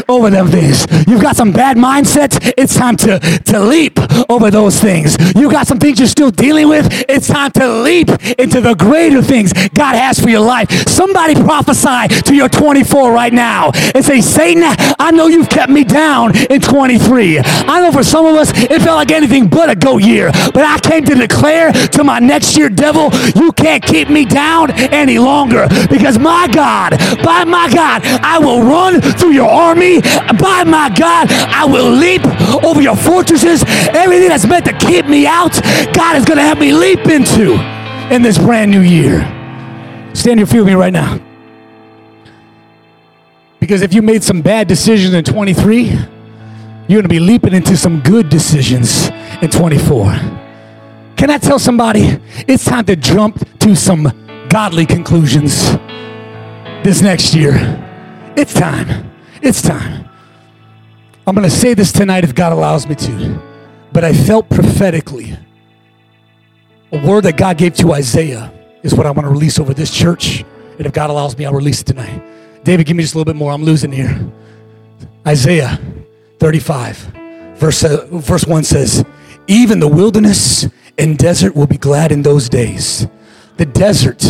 [0.08, 0.88] over them things.
[1.10, 2.54] You've got some bad mindsets.
[2.58, 4.00] It's time to, to leap
[4.30, 5.18] over those things.
[5.36, 6.88] You've got some things you're still dealing with.
[7.10, 8.08] It's time to leap
[8.40, 10.72] into the greater things God has for your life.
[10.88, 14.64] Somebody prophesy to your 24 right now and say, Satan,
[14.98, 17.40] I know you've kept me down in 23.
[17.40, 20.32] I know for some of us, it felt like anything but a goat year.
[20.54, 24.72] But I came to declare to my next year, devil, you can't keep me down
[24.72, 30.02] any longer because my God, by my God, I will run through your army.
[30.02, 32.26] By my God, I will leap
[32.64, 33.64] over your fortresses.
[33.94, 35.54] Everything that's meant to keep me out,
[35.94, 37.54] God is going to have me leap into
[38.14, 39.20] in this brand new year.
[40.14, 41.20] Stand your feet with me right now.
[43.60, 47.78] Because if you made some bad decisions in 23, you're going to be leaping into
[47.78, 49.10] some good decisions
[49.42, 50.14] in 24.
[51.22, 54.12] Can I tell somebody it's time to jump to some
[54.50, 55.70] godly conclusions
[56.84, 57.54] this next year?
[58.36, 59.12] It's time.
[59.40, 60.10] It's time.
[61.28, 63.40] I'm going to say this tonight if God allows me to,
[63.94, 65.38] but I felt prophetically
[66.92, 68.52] a word that God gave to Isaiah
[68.82, 70.44] is what I want to release over this church.
[70.80, 72.64] And if God allows me, I'll release it tonight.
[72.64, 73.52] David, give me just a little bit more.
[73.52, 74.20] I'm losing here.
[75.28, 75.80] Isaiah
[76.40, 76.98] 35,
[77.58, 79.06] verse, uh, verse 1 says,
[79.46, 80.68] Even the wilderness
[81.02, 83.08] and desert will be glad in those days.
[83.58, 84.24] The desert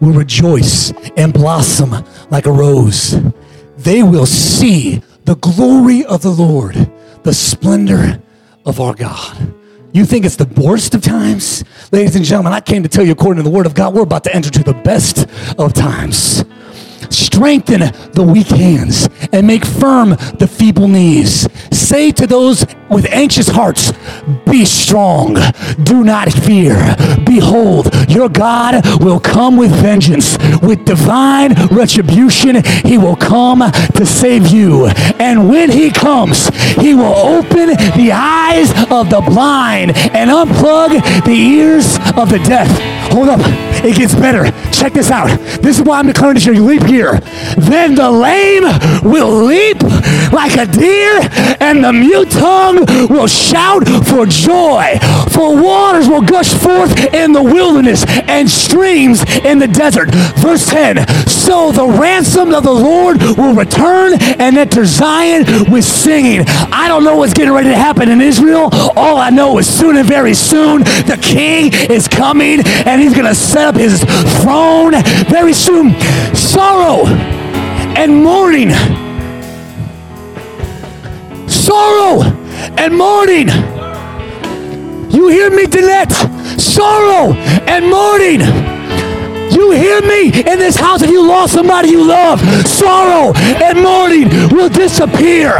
[0.00, 3.16] will rejoice and blossom like a rose.
[3.76, 6.90] They will see the glory of the Lord,
[7.22, 8.20] the splendor
[8.66, 9.54] of our God.
[9.92, 11.62] You think it's the worst of times?
[11.92, 14.02] Ladies and gentlemen, I came to tell you, according to the Word of God, we're
[14.02, 16.44] about to enter to the best of times
[17.10, 17.80] strengthen
[18.12, 21.48] the weak hands and make firm the feeble knees.
[21.72, 23.92] Say to those with anxious hearts,
[24.46, 25.36] Be strong,
[25.82, 26.96] do not fear.
[27.24, 32.62] Behold, your God will come with vengeance, with divine retribution.
[32.84, 33.60] He will come
[33.94, 34.86] to save you.
[35.18, 41.32] And when he comes, he will open the eyes of the blind and unplug the
[41.32, 42.68] ears of the deaf.
[43.12, 43.40] Hold up,
[43.84, 44.50] it gets better.
[44.72, 45.28] Check this out.
[45.60, 46.54] This is why I'm declaring this year.
[46.54, 47.18] You leap here.
[47.56, 48.64] Then the lame
[49.02, 49.82] will leap
[50.32, 51.20] like a deer,
[51.60, 54.98] and the mute tongue will shout for joy.
[55.30, 60.10] For waters will gush forth in the wilderness and streams in the desert.
[60.38, 66.44] Verse 10 So the ransom of the Lord will return and enter Zion with singing.
[66.72, 68.70] I don't know what's getting ready to happen in Israel.
[68.96, 73.26] All I know is soon and very soon the king is coming and he's going
[73.26, 74.02] to set up his
[74.40, 74.94] throne
[75.28, 75.90] very soon.
[76.34, 77.04] Sorrow
[78.00, 78.70] and mourning.
[81.46, 82.22] Sorrow
[82.78, 83.48] and mourning.
[85.10, 86.58] You hear me, Danette?
[86.58, 88.40] Sorrow and mourning.
[89.52, 90.28] You hear me?
[90.28, 95.58] In this house, if you lost somebody you love, sorrow and mourning will disappear.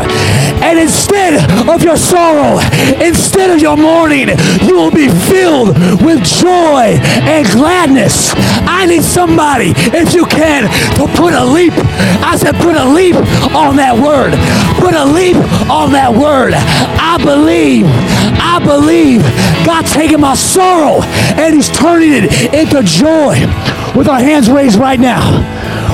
[0.62, 1.34] And instead
[1.68, 2.58] of your sorrow,
[3.00, 4.28] instead of your mourning,
[4.62, 8.32] you will be filled with joy and gladness.
[8.66, 11.72] I need somebody, if you can, to put a leap.
[12.22, 13.16] I said, put a leap
[13.54, 14.34] on that word.
[14.80, 15.36] Put a leap
[15.70, 16.54] on that word.
[16.54, 17.86] I believe,
[18.38, 19.22] I believe
[19.64, 21.02] God's taking my sorrow
[21.38, 23.40] and He's turning it into joy
[23.96, 25.22] with our hands raised right now.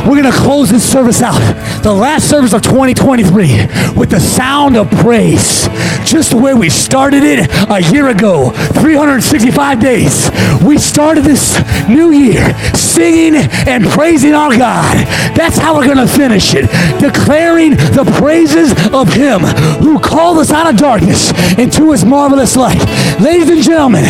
[0.05, 1.41] We're going to close this service out,
[1.85, 5.69] the last service of 2023, with the sound of praise.
[6.07, 10.31] Just the way we started it a year ago, 365 days.
[10.65, 13.35] We started this new year singing
[13.69, 14.97] and praising our God.
[15.37, 19.41] That's how we're going to finish it, declaring the praises of Him
[19.83, 22.81] who called us out of darkness into His marvelous light.
[23.21, 24.05] Ladies and gentlemen,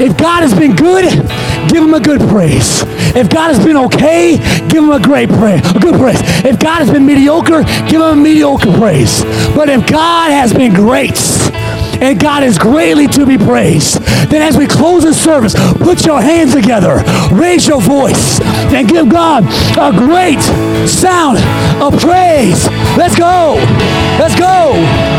[0.00, 1.04] if God has been good,
[1.68, 2.82] give him a good praise.
[3.16, 4.36] If God has been okay,
[4.68, 6.20] give him a great praise, a good praise.
[6.44, 9.22] If God has been mediocre, give him a mediocre praise.
[9.54, 11.18] But if God has been great,
[12.00, 14.00] and God is greatly to be praised.
[14.28, 18.40] Then as we close the service, put your hands together, raise your voice,
[18.72, 19.44] and give God
[19.78, 20.40] a great
[20.88, 21.38] sound
[21.80, 22.66] of praise.
[22.96, 23.54] Let's go.
[24.18, 25.13] Let's go.